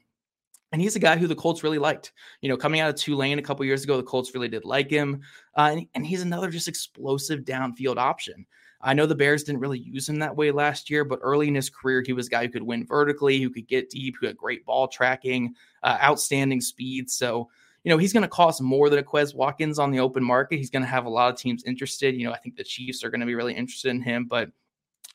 and 0.73 0.81
he's 0.81 0.97
a 0.97 1.01
guy 1.01 1.17
who 1.17 1.27
the 1.27 1.35
Colts 1.35 1.63
really 1.63 1.79
liked. 1.79 2.13
You 2.41 2.49
know, 2.49 2.57
coming 2.57 2.81
out 2.81 2.91
of 2.91 2.97
Tulane 2.97 3.39
a 3.39 3.43
couple 3.43 3.65
years 3.65 3.85
ago, 3.85 3.97
the 3.97 4.03
Colts 4.03 4.35
really 4.35 4.49
did 4.49 4.65
like 4.65 4.91
him. 4.91 5.23
Uh, 5.57 5.71
and, 5.73 5.87
and 5.95 6.07
he's 6.07 6.23
another 6.23 6.51
just 6.51 6.69
explosive 6.69 7.41
downfield 7.41 7.97
option. 7.97 8.47
I 8.83 8.95
know 8.95 9.05
the 9.05 9.15
Bears 9.15 9.45
didn't 9.45 9.61
really 9.61 9.79
use 9.79 10.09
him 10.09 10.19
that 10.21 10.37
way 10.37 10.51
last 10.51 10.89
year, 10.89 11.05
but 11.05 11.19
early 11.23 11.49
in 11.49 11.55
his 11.55 11.69
career, 11.69 12.03
he 12.05 12.15
was 12.15 12.29
a 12.29 12.31
guy 12.31 12.47
who 12.47 12.53
could 12.53 12.63
win 12.63 12.87
vertically, 12.87 13.41
who 13.41 13.51
could 13.51 13.69
get 13.69 13.91
deep, 13.91 14.15
who 14.19 14.27
had 14.27 14.39
great 14.39 14.65
ball 14.65 14.89
tracking, 14.89 15.55
uh, 15.83 15.99
outstanding 16.03 16.63
speed. 16.63 17.11
So, 17.11 17.51
you 17.85 17.91
know, 17.91 17.99
he's 17.99 18.13
going 18.13 18.23
to 18.23 18.29
cost 18.29 18.63
more 18.63 18.89
than 18.89 18.99
a 18.99 19.03
Quez 19.03 19.35
Watkins 19.35 19.79
on 19.79 19.91
the 19.91 20.01
open 20.01 20.25
market. 20.25 20.57
He's 20.57 20.71
going 20.71 20.83
to 20.83 20.89
have 20.89 21.05
a 21.05 21.11
lot 21.11 21.31
of 21.31 21.39
teams 21.39 21.65
interested. 21.65 22.15
You 22.15 22.27
know, 22.27 22.33
I 22.33 22.39
think 22.39 22.57
the 22.57 22.65
Chiefs 22.65 23.05
are 23.05 23.11
going 23.11 23.21
to 23.21 23.27
be 23.27 23.35
really 23.35 23.55
interested 23.55 23.91
in 23.91 24.01
him, 24.01 24.25
but 24.25 24.51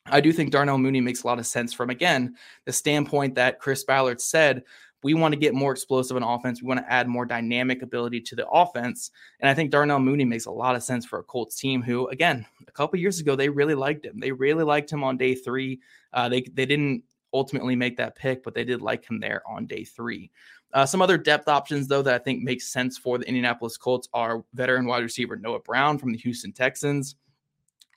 I 0.08 0.22
do 0.22 0.32
think 0.32 0.52
Darnell 0.52 0.78
Mooney 0.78 1.02
makes 1.02 1.24
a 1.24 1.28
lot 1.28 1.40
of 1.40 1.48
sense 1.48 1.74
from, 1.74 1.90
again, 1.90 2.36
the 2.66 2.72
standpoint 2.72 3.34
that 3.36 3.60
Chris 3.60 3.84
Ballard 3.84 4.22
said 4.22 4.64
we 5.06 5.14
want 5.14 5.32
to 5.32 5.40
get 5.40 5.54
more 5.54 5.72
explosive 5.72 6.18
in 6.18 6.24
offense. 6.24 6.64
We 6.64 6.68
want 6.68 6.80
to 6.80 6.92
add 6.92 7.08
more 7.08 7.28
dynamic 7.28 7.84
ability 7.84 8.22
to 8.22 8.36
the 8.36 8.48
offense. 8.48 9.12
And 9.40 9.48
I 9.48 9.54
think 9.54 9.70
Darnell 9.70 10.00
Mooney 10.00 10.26
makes 10.26 10.48
a 10.48 10.52
lot 10.52 10.76
of 10.76 10.82
sense 10.82 11.06
for 11.06 11.20
a 11.20 11.24
Colts 11.24 11.58
team 11.58 11.84
who, 11.84 12.08
again, 12.08 12.44
a 12.68 12.72
couple 12.72 12.98
years 12.98 13.20
ago, 13.20 13.36
they 13.36 13.48
really 13.48 13.76
liked 13.76 14.04
him. 14.04 14.20
They 14.20 14.32
really 14.32 14.64
liked 14.64 14.92
him 14.92 15.04
on 15.04 15.16
day 15.16 15.36
three. 15.36 15.80
Uh, 16.12 16.28
they, 16.28 16.42
they 16.42 16.66
didn't 16.66 17.04
ultimately 17.36 17.76
make 17.76 17.98
that 17.98 18.16
pick, 18.16 18.42
but 18.44 18.56
they 18.56 18.64
did 18.64 18.82
like 18.82 19.08
him 19.08 19.20
there 19.20 19.44
on 19.48 19.68
day 19.68 19.84
three. 19.84 20.32
Uh, 20.74 20.88
some 20.88 21.04
other 21.04 21.20
depth 21.20 21.48
options, 21.48 21.88
though, 21.88 22.02
that 22.02 22.16
I 22.16 22.18
think 22.18 22.42
makes 22.42 22.74
sense 22.74 22.98
for 22.98 23.20
the 23.20 23.28
Indianapolis 23.28 23.78
Colts 23.78 24.10
are 24.12 24.44
veteran 24.56 24.88
wide 24.88 25.04
receiver 25.04 25.36
Noah 25.36 25.60
Brown 25.60 26.00
from 26.00 26.14
the 26.14 26.18
Houston 26.18 26.52
Texans 26.52 27.16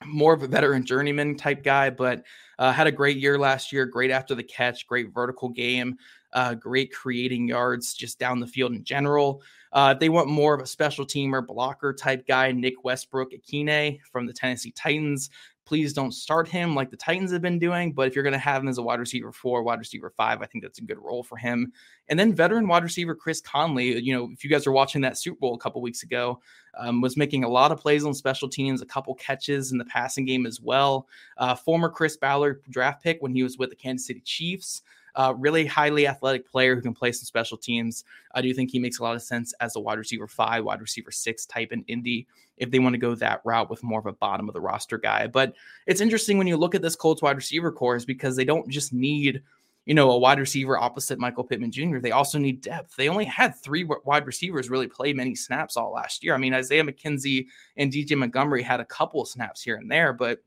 more 0.05 0.33
of 0.33 0.43
a 0.43 0.47
veteran 0.47 0.85
journeyman 0.85 1.35
type 1.35 1.63
guy, 1.63 1.89
but 1.89 2.23
uh, 2.57 2.71
had 2.71 2.87
a 2.87 2.91
great 2.91 3.17
year 3.17 3.37
last 3.37 3.71
year. 3.71 3.85
Great 3.85 4.11
after 4.11 4.35
the 4.35 4.43
catch, 4.43 4.87
great 4.87 5.13
vertical 5.13 5.49
game 5.49 5.97
uh, 6.33 6.53
great 6.53 6.93
creating 6.93 7.47
yards 7.47 7.93
just 7.93 8.19
down 8.19 8.39
the 8.39 8.47
field 8.47 8.73
in 8.73 8.83
general. 8.83 9.41
Uh, 9.71 9.91
if 9.93 9.99
they 9.99 10.09
want 10.09 10.27
more 10.27 10.53
of 10.53 10.61
a 10.61 10.65
special 10.65 11.05
teamer, 11.05 11.45
blocker 11.45 11.93
type 11.93 12.27
guy, 12.27 12.51
Nick 12.51 12.83
Westbrook 12.83 13.31
Ikhine 13.31 13.99
from 14.11 14.25
the 14.25 14.33
Tennessee 14.33 14.71
Titans, 14.71 15.29
please 15.69 15.93
don't 15.93 16.13
start 16.13 16.47
him 16.47 16.73
like 16.73 16.89
the 16.89 16.97
Titans 16.97 17.31
have 17.31 17.43
been 17.43 17.59
doing. 17.59 17.93
But 17.93 18.07
if 18.07 18.15
you're 18.15 18.23
going 18.23 18.33
to 18.33 18.39
have 18.39 18.63
him 18.63 18.67
as 18.67 18.79
a 18.79 18.81
wide 18.81 18.99
receiver 18.99 19.31
four, 19.31 19.61
wide 19.61 19.77
receiver 19.77 20.09
five, 20.09 20.41
I 20.41 20.47
think 20.47 20.63
that's 20.63 20.79
a 20.79 20.83
good 20.83 20.97
role 20.97 21.21
for 21.21 21.37
him. 21.37 21.71
And 22.07 22.19
then 22.19 22.33
veteran 22.33 22.67
wide 22.67 22.81
receiver 22.81 23.13
Chris 23.13 23.39
Conley, 23.39 23.99
you 23.99 24.11
know, 24.11 24.31
if 24.33 24.43
you 24.43 24.49
guys 24.49 24.65
are 24.65 24.71
watching 24.71 25.01
that 25.01 25.19
Super 25.19 25.37
Bowl 25.37 25.53
a 25.53 25.59
couple 25.59 25.79
weeks 25.83 26.01
ago, 26.01 26.41
um, 26.75 27.01
was 27.01 27.15
making 27.15 27.43
a 27.43 27.49
lot 27.49 27.71
of 27.71 27.79
plays 27.79 28.03
on 28.03 28.15
special 28.15 28.49
teams, 28.49 28.81
a 28.81 28.87
couple 28.87 29.13
catches 29.13 29.71
in 29.71 29.77
the 29.77 29.85
passing 29.85 30.25
game 30.25 30.47
as 30.47 30.59
well. 30.59 31.07
Uh, 31.37 31.53
former 31.53 31.89
Chris 31.89 32.17
Ballard 32.17 32.63
draft 32.71 33.03
pick 33.03 33.21
when 33.21 33.35
he 33.35 33.43
was 33.43 33.59
with 33.59 33.69
the 33.69 33.75
Kansas 33.75 34.07
City 34.07 34.21
Chiefs. 34.21 34.81
Uh, 35.19 35.33
really 35.33 35.65
highly 35.65 36.07
athletic 36.07 36.49
player 36.49 36.75
who 36.75 36.81
can 36.81 36.93
play 36.93 37.11
some 37.11 37.25
special 37.25 37.57
teams. 37.57 38.05
I 38.33 38.41
do 38.41 38.53
think 38.53 38.71
he 38.71 38.79
makes 38.79 38.99
a 38.99 39.03
lot 39.03 39.17
of 39.17 39.21
sense 39.21 39.53
as 39.59 39.75
a 39.75 39.79
wide 39.81 39.97
receiver 39.97 40.27
five, 40.29 40.63
wide 40.63 40.79
receiver 40.79 41.11
six 41.11 41.45
type 41.45 41.73
in 41.73 41.83
Indy 41.89 42.25
if 42.55 42.71
they 42.71 42.79
want 42.79 42.93
to 42.93 42.99
go 42.99 43.15
that 43.15 43.41
route 43.43 43.69
with 43.69 43.83
more 43.83 43.99
of 43.99 44.05
a 44.05 44.13
bottom 44.13 44.47
of 44.47 44.53
the 44.53 44.61
roster 44.61 44.97
guy. 44.97 45.27
But 45.27 45.55
it's 45.87 45.99
interesting 45.99 46.37
when 46.37 46.47
you 46.47 46.55
look 46.55 46.73
at 46.73 46.81
this 46.81 46.95
Colts 46.95 47.21
wide 47.21 47.35
receiver 47.35 47.69
corps 47.69 47.97
is 47.97 48.05
because 48.05 48.37
they 48.37 48.45
don't 48.45 48.69
just 48.69 48.93
need 48.93 49.43
you 49.85 49.95
know, 49.95 50.11
a 50.11 50.17
wide 50.17 50.39
receiver 50.39 50.77
opposite 50.77 51.17
Michael 51.17 51.43
Pittman 51.43 51.71
Jr. 51.71 51.97
They 51.97 52.11
also 52.11 52.37
need 52.37 52.61
depth. 52.61 52.95
They 52.95 53.09
only 53.09 53.25
had 53.25 53.55
three 53.55 53.83
wide 54.05 54.25
receivers 54.27 54.69
really 54.69 54.87
play 54.87 55.13
many 55.13 55.33
snaps 55.35 55.75
all 55.75 55.91
last 55.91 56.23
year. 56.23 56.35
I 56.35 56.37
mean, 56.37 56.53
Isaiah 56.53 56.83
McKenzie 56.83 57.47
and 57.75 57.91
DJ 57.91 58.15
Montgomery 58.15 58.61
had 58.61 58.79
a 58.79 58.85
couple 58.85 59.21
of 59.21 59.27
snaps 59.27 59.63
here 59.63 59.75
and 59.77 59.89
there, 59.91 60.13
but 60.13 60.43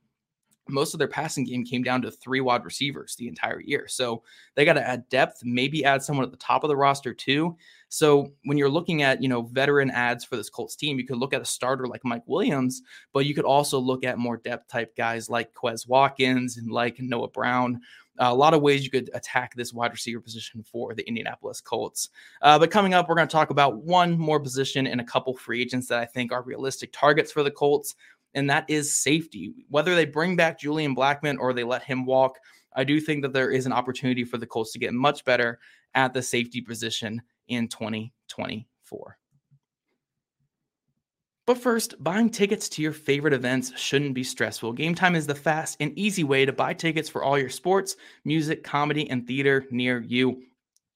most 0.68 0.94
of 0.94 0.98
their 0.98 1.08
passing 1.08 1.44
game 1.44 1.64
came 1.64 1.82
down 1.82 2.02
to 2.02 2.10
three 2.10 2.40
wide 2.40 2.64
receivers 2.64 3.16
the 3.16 3.28
entire 3.28 3.60
year. 3.60 3.86
So 3.88 4.22
they 4.54 4.64
got 4.64 4.74
to 4.74 4.86
add 4.86 5.08
depth, 5.08 5.40
maybe 5.44 5.84
add 5.84 6.02
someone 6.02 6.24
at 6.24 6.30
the 6.30 6.36
top 6.36 6.62
of 6.64 6.68
the 6.68 6.76
roster 6.76 7.12
too. 7.12 7.56
So 7.88 8.32
when 8.44 8.56
you're 8.56 8.70
looking 8.70 9.02
at, 9.02 9.22
you 9.22 9.28
know, 9.28 9.42
veteran 9.42 9.90
ads 9.90 10.24
for 10.24 10.36
this 10.36 10.48
Colts 10.48 10.76
team, 10.76 10.98
you 10.98 11.06
could 11.06 11.18
look 11.18 11.34
at 11.34 11.42
a 11.42 11.46
starter 11.46 11.86
like 11.86 12.04
Mike 12.04 12.22
Williams, 12.26 12.82
but 13.12 13.26
you 13.26 13.34
could 13.34 13.44
also 13.44 13.78
look 13.78 14.04
at 14.04 14.18
more 14.18 14.38
depth 14.38 14.68
type 14.68 14.96
guys 14.96 15.28
like 15.28 15.52
Quez 15.52 15.86
Watkins 15.86 16.56
and 16.56 16.70
like 16.70 17.00
Noah 17.00 17.28
Brown. 17.28 17.80
Uh, 18.20 18.28
a 18.30 18.34
lot 18.34 18.54
of 18.54 18.60
ways 18.60 18.84
you 18.84 18.90
could 18.90 19.10
attack 19.14 19.54
this 19.54 19.72
wide 19.72 19.90
receiver 19.90 20.20
position 20.20 20.62
for 20.62 20.94
the 20.94 21.06
Indianapolis 21.08 21.60
Colts. 21.60 22.10
Uh, 22.42 22.58
but 22.58 22.70
coming 22.70 22.92
up, 22.92 23.08
we're 23.08 23.14
going 23.14 23.26
to 23.26 23.32
talk 23.32 23.50
about 23.50 23.82
one 23.82 24.18
more 24.18 24.38
position 24.38 24.86
and 24.86 25.00
a 25.00 25.04
couple 25.04 25.34
free 25.34 25.62
agents 25.62 25.88
that 25.88 25.98
I 25.98 26.04
think 26.04 26.30
are 26.30 26.42
realistic 26.42 26.92
targets 26.92 27.32
for 27.32 27.42
the 27.42 27.50
Colts 27.50 27.94
and 28.34 28.48
that 28.50 28.64
is 28.68 28.94
safety. 28.94 29.54
Whether 29.68 29.94
they 29.94 30.04
bring 30.04 30.36
back 30.36 30.60
Julian 30.60 30.94
Blackmon 30.96 31.38
or 31.38 31.52
they 31.52 31.64
let 31.64 31.82
him 31.82 32.06
walk, 32.06 32.38
I 32.74 32.84
do 32.84 33.00
think 33.00 33.22
that 33.22 33.32
there 33.32 33.50
is 33.50 33.66
an 33.66 33.72
opportunity 33.72 34.24
for 34.24 34.38
the 34.38 34.46
Colts 34.46 34.72
to 34.72 34.78
get 34.78 34.94
much 34.94 35.24
better 35.24 35.58
at 35.94 36.14
the 36.14 36.22
safety 36.22 36.60
position 36.60 37.22
in 37.48 37.68
2024. 37.68 39.18
But 41.44 41.58
first, 41.58 42.02
buying 42.02 42.30
tickets 42.30 42.68
to 42.70 42.82
your 42.82 42.92
favorite 42.92 43.34
events 43.34 43.76
shouldn't 43.76 44.14
be 44.14 44.22
stressful. 44.22 44.74
Game 44.74 44.94
Time 44.94 45.16
is 45.16 45.26
the 45.26 45.34
fast 45.34 45.76
and 45.80 45.96
easy 45.98 46.22
way 46.22 46.46
to 46.46 46.52
buy 46.52 46.72
tickets 46.72 47.08
for 47.08 47.24
all 47.24 47.36
your 47.36 47.50
sports, 47.50 47.96
music, 48.24 48.62
comedy, 48.62 49.10
and 49.10 49.26
theater 49.26 49.66
near 49.70 50.00
you. 50.00 50.42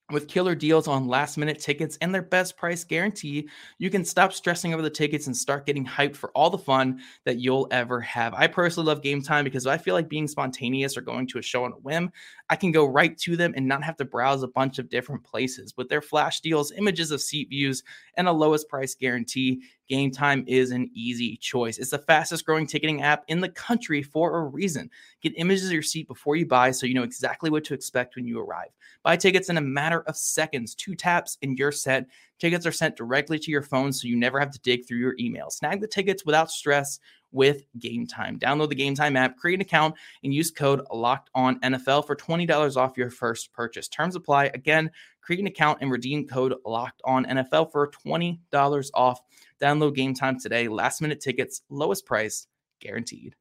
With 0.09 0.29
killer 0.29 0.55
deals 0.55 0.87
on 0.87 1.09
last 1.09 1.37
minute 1.37 1.59
tickets 1.59 1.97
and 1.99 2.15
their 2.15 2.21
best 2.21 2.55
price 2.55 2.85
guarantee, 2.85 3.49
you 3.77 3.89
can 3.89 4.05
stop 4.05 4.31
stressing 4.31 4.73
over 4.73 4.81
the 4.81 4.89
tickets 4.89 5.27
and 5.27 5.35
start 5.35 5.65
getting 5.65 5.85
hyped 5.85 6.15
for 6.15 6.29
all 6.29 6.49
the 6.49 6.57
fun 6.57 7.01
that 7.25 7.39
you'll 7.39 7.67
ever 7.71 7.99
have. 7.99 8.33
I 8.33 8.47
personally 8.47 8.87
love 8.87 9.01
game 9.01 9.21
time 9.21 9.43
because 9.43 9.67
I 9.67 9.77
feel 9.77 9.93
like 9.93 10.07
being 10.07 10.29
spontaneous 10.29 10.95
or 10.95 11.01
going 11.01 11.27
to 11.27 11.39
a 11.39 11.41
show 11.41 11.65
on 11.65 11.73
a 11.73 11.75
whim, 11.75 12.13
I 12.49 12.55
can 12.55 12.71
go 12.71 12.85
right 12.85 13.17
to 13.19 13.35
them 13.35 13.53
and 13.55 13.67
not 13.67 13.83
have 13.83 13.97
to 13.97 14.05
browse 14.05 14.41
a 14.41 14.47
bunch 14.47 14.79
of 14.79 14.89
different 14.89 15.23
places. 15.23 15.73
With 15.75 15.89
their 15.89 16.01
flash 16.01 16.39
deals, 16.39 16.71
images 16.71 17.11
of 17.11 17.21
seat 17.21 17.49
views, 17.49 17.83
and 18.15 18.27
a 18.27 18.31
lowest 18.31 18.69
price 18.69 18.95
guarantee, 18.95 19.63
Game 19.89 20.11
Time 20.11 20.43
is 20.47 20.71
an 20.71 20.89
easy 20.93 21.37
choice. 21.37 21.77
It's 21.77 21.91
the 21.91 21.97
fastest 21.97 22.45
growing 22.45 22.67
ticketing 22.67 23.01
app 23.01 23.23
in 23.27 23.41
the 23.41 23.49
country 23.49 24.01
for 24.01 24.37
a 24.37 24.43
reason. 24.43 24.89
Get 25.21 25.33
images 25.37 25.67
of 25.67 25.73
your 25.73 25.81
seat 25.81 26.07
before 26.07 26.35
you 26.35 26.45
buy 26.45 26.71
so 26.71 26.85
you 26.85 26.93
know 26.93 27.03
exactly 27.03 27.49
what 27.49 27.63
to 27.65 27.73
expect 27.73 28.15
when 28.15 28.25
you 28.25 28.39
arrive. 28.39 28.69
Buy 29.03 29.17
tickets 29.17 29.49
in 29.49 29.57
a 29.57 29.61
matter 29.61 30.01
of 30.01 30.15
seconds, 30.17 30.75
two 30.75 30.95
taps, 30.95 31.37
and 31.41 31.57
you're 31.57 31.71
set. 31.71 32.07
Tickets 32.39 32.65
are 32.65 32.71
sent 32.71 32.95
directly 32.95 33.39
to 33.39 33.51
your 33.51 33.61
phone 33.61 33.91
so 33.91 34.07
you 34.07 34.15
never 34.15 34.39
have 34.39 34.51
to 34.51 34.59
dig 34.59 34.85
through 34.85 34.99
your 34.99 35.15
email. 35.19 35.49
Snag 35.49 35.81
the 35.81 35.87
tickets 35.87 36.25
without 36.25 36.51
stress 36.51 36.99
with 37.37 37.63
Game 37.79 38.07
Time. 38.07 38.39
Download 38.39 38.67
the 38.67 38.75
Game 38.75 38.95
Time 38.95 39.15
app, 39.15 39.37
create 39.37 39.55
an 39.55 39.61
account, 39.61 39.95
and 40.23 40.33
use 40.33 40.49
code 40.49 40.81
Locked 40.91 41.29
On 41.35 41.59
NFL 41.61 42.05
for 42.07 42.15
twenty 42.15 42.45
dollars 42.45 42.75
off 42.75 42.97
your 42.97 43.11
first 43.11 43.53
purchase. 43.53 43.87
Terms 43.87 44.15
apply. 44.15 44.45
Again, 44.55 44.89
create 45.21 45.39
an 45.39 45.47
account 45.47 45.77
and 45.81 45.91
redeem 45.91 46.27
code 46.27 46.55
Locked 46.65 47.01
On 47.05 47.25
NFL 47.25 47.71
for 47.71 47.87
twenty 47.87 48.41
dollars 48.51 48.89
off. 48.93 49.21
Download 49.61 49.95
Game 49.95 50.15
Time 50.15 50.39
today. 50.39 50.67
Last 50.67 50.99
minute 50.99 51.21
tickets, 51.21 51.61
lowest 51.69 52.05
price, 52.05 52.47
guaranteed. 52.81 53.35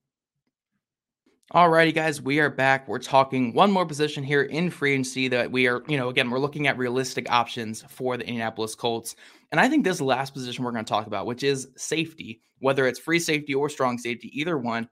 Alrighty, 1.55 1.95
guys, 1.95 2.21
we 2.21 2.41
are 2.41 2.51
back. 2.51 2.89
We're 2.89 2.99
talking 2.99 3.55
one 3.55 3.71
more 3.71 3.87
position 3.87 4.25
here 4.25 4.43
in 4.43 4.69
free 4.69 4.95
agency 4.95 5.29
that 5.29 5.53
we 5.53 5.69
are, 5.69 5.81
you 5.87 5.97
know, 5.97 6.09
again, 6.09 6.29
we're 6.29 6.41
looking 6.41 6.67
at 6.67 6.77
realistic 6.77 7.31
options 7.31 7.85
for 7.89 8.17
the 8.17 8.27
Indianapolis 8.27 8.75
Colts. 8.75 9.15
And 9.53 9.61
I 9.61 9.69
think 9.69 9.85
this 9.85 10.01
last 10.01 10.35
position 10.35 10.65
we're 10.65 10.73
going 10.73 10.85
to 10.85 10.89
talk 10.89 11.07
about, 11.07 11.25
which 11.25 11.45
is 11.45 11.69
safety, 11.77 12.43
whether 12.59 12.85
it's 12.85 12.99
free 12.99 13.21
safety 13.21 13.55
or 13.55 13.69
strong 13.69 13.97
safety, 13.97 14.29
either 14.37 14.59
one. 14.59 14.89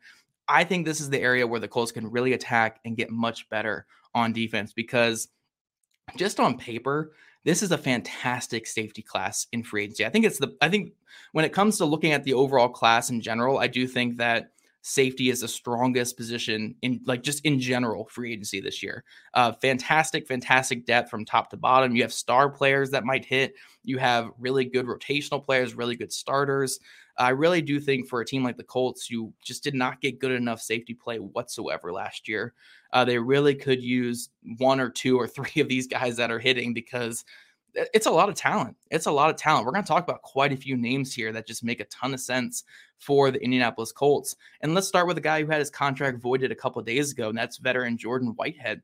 I 0.47 0.63
think 0.63 0.87
this 0.87 1.01
is 1.01 1.11
the 1.11 1.21
area 1.21 1.45
where 1.45 1.59
the 1.59 1.67
Colts 1.67 1.91
can 1.91 2.09
really 2.09 2.35
attack 2.35 2.79
and 2.85 2.97
get 2.97 3.11
much 3.11 3.49
better 3.49 3.87
on 4.15 4.33
defense 4.33 4.73
because 4.73 5.27
just 6.15 6.39
on 6.39 6.57
paper, 6.57 7.15
this 7.43 7.65
is 7.65 7.73
a 7.73 7.79
fantastic 7.79 8.69
safety 8.69 9.03
class 9.03 9.49
in 9.51 9.65
free 9.65 9.85
agency. 9.85 10.07
I 10.07 10.11
think 10.11 10.25
it's 10.25 10.39
the 10.39 10.57
I 10.61 10.69
think 10.69 10.93
when 11.33 11.45
it 11.45 11.53
comes 11.53 11.79
to 11.79 11.85
looking 11.85 12.13
at 12.13 12.23
the 12.23 12.35
overall 12.35 12.69
class 12.69 13.11
in 13.11 13.21
general, 13.21 13.59
I 13.59 13.67
do 13.67 13.89
think 13.89 14.19
that 14.19 14.51
safety 14.87 15.31
is 15.31 15.41
the 15.41 15.49
strongest 15.49 16.15
position 16.15 16.75
in 16.83 17.01
like 17.07 17.23
just 17.23 17.43
in 17.47 17.59
general 17.59 18.07
free 18.11 18.35
agency 18.35 18.61
this 18.61 18.83
year. 18.83 19.03
Uh, 19.33 19.51
fantastic, 19.51 20.29
fantastic 20.29 20.85
depth 20.85 21.09
from 21.09 21.25
top 21.25 21.49
to 21.49 21.57
bottom. 21.57 21.97
You 21.97 22.03
have 22.03 22.13
star 22.13 22.51
players 22.51 22.91
that 22.91 23.03
might 23.03 23.25
hit. 23.25 23.55
You 23.83 23.97
have 23.97 24.31
really 24.39 24.67
good 24.67 24.85
rotational 24.85 25.43
players, 25.43 25.75
really 25.75 25.97
good 25.97 26.13
starters. 26.13 26.79
I 27.17 27.31
really 27.31 27.63
do 27.63 27.81
think 27.81 28.09
for 28.09 28.21
a 28.21 28.27
team 28.27 28.45
like 28.45 28.59
the 28.59 28.63
Colts, 28.65 29.11
you 29.11 29.33
just 29.43 29.65
did 29.65 29.75
not 29.75 30.03
get 30.03 30.19
good 30.19 30.33
enough 30.33 30.61
safety 30.61 30.93
play 30.93 31.17
whatsoever 31.17 31.91
last 31.91 32.29
year, 32.29 32.53
uh, 32.93 33.07
they 33.07 33.19
really 33.19 33.55
could 33.55 33.83
use 33.83 34.29
one 34.59 34.81
or 34.81 34.91
two 34.91 35.19
or 35.19 35.27
three 35.29 35.63
of 35.63 35.69
these 35.69 35.87
guys 35.87 36.19
that 36.19 36.31
are 36.31 36.39
hitting 36.39 36.75
because 36.75 37.25
it's 37.75 38.07
a 38.07 38.11
lot 38.11 38.29
of 38.29 38.35
talent. 38.35 38.77
It's 38.91 39.07
a 39.07 39.13
lot 39.13 39.31
of 39.31 39.37
talent. 39.37 39.67
We're 39.67 39.73
going 39.73 39.85
to 39.85 39.89
talk 39.89 40.05
about 40.05 40.23
quite 40.23 40.53
a 40.53 40.57
few 40.57 40.77
names 40.77 41.15
here 41.15 41.33
that 41.33 41.47
just 41.47 41.65
make 41.65 41.81
a 41.81 41.85
ton 41.87 42.15
of 42.15 42.21
sense 42.21 42.65
for 42.99 43.31
the 43.31 43.43
Indianapolis 43.43 43.93
Colts. 43.93 44.37
And 44.61 44.75
let's 44.75 44.89
start 44.89 45.07
with 45.07 45.19
a 45.19 45.23
guy 45.23 45.43
who 45.43 45.51
had 45.51 45.59
his 45.59 45.71
contract 45.71 46.21
voided 46.21 46.53
a 46.53 46.57
couple 46.57 46.81
days 46.83 47.13
ago, 47.13 47.29
and 47.29 47.37
that's 47.37 47.59
veteran 47.59 47.99
Jordan 47.99 48.35
Whitehead. 48.37 48.83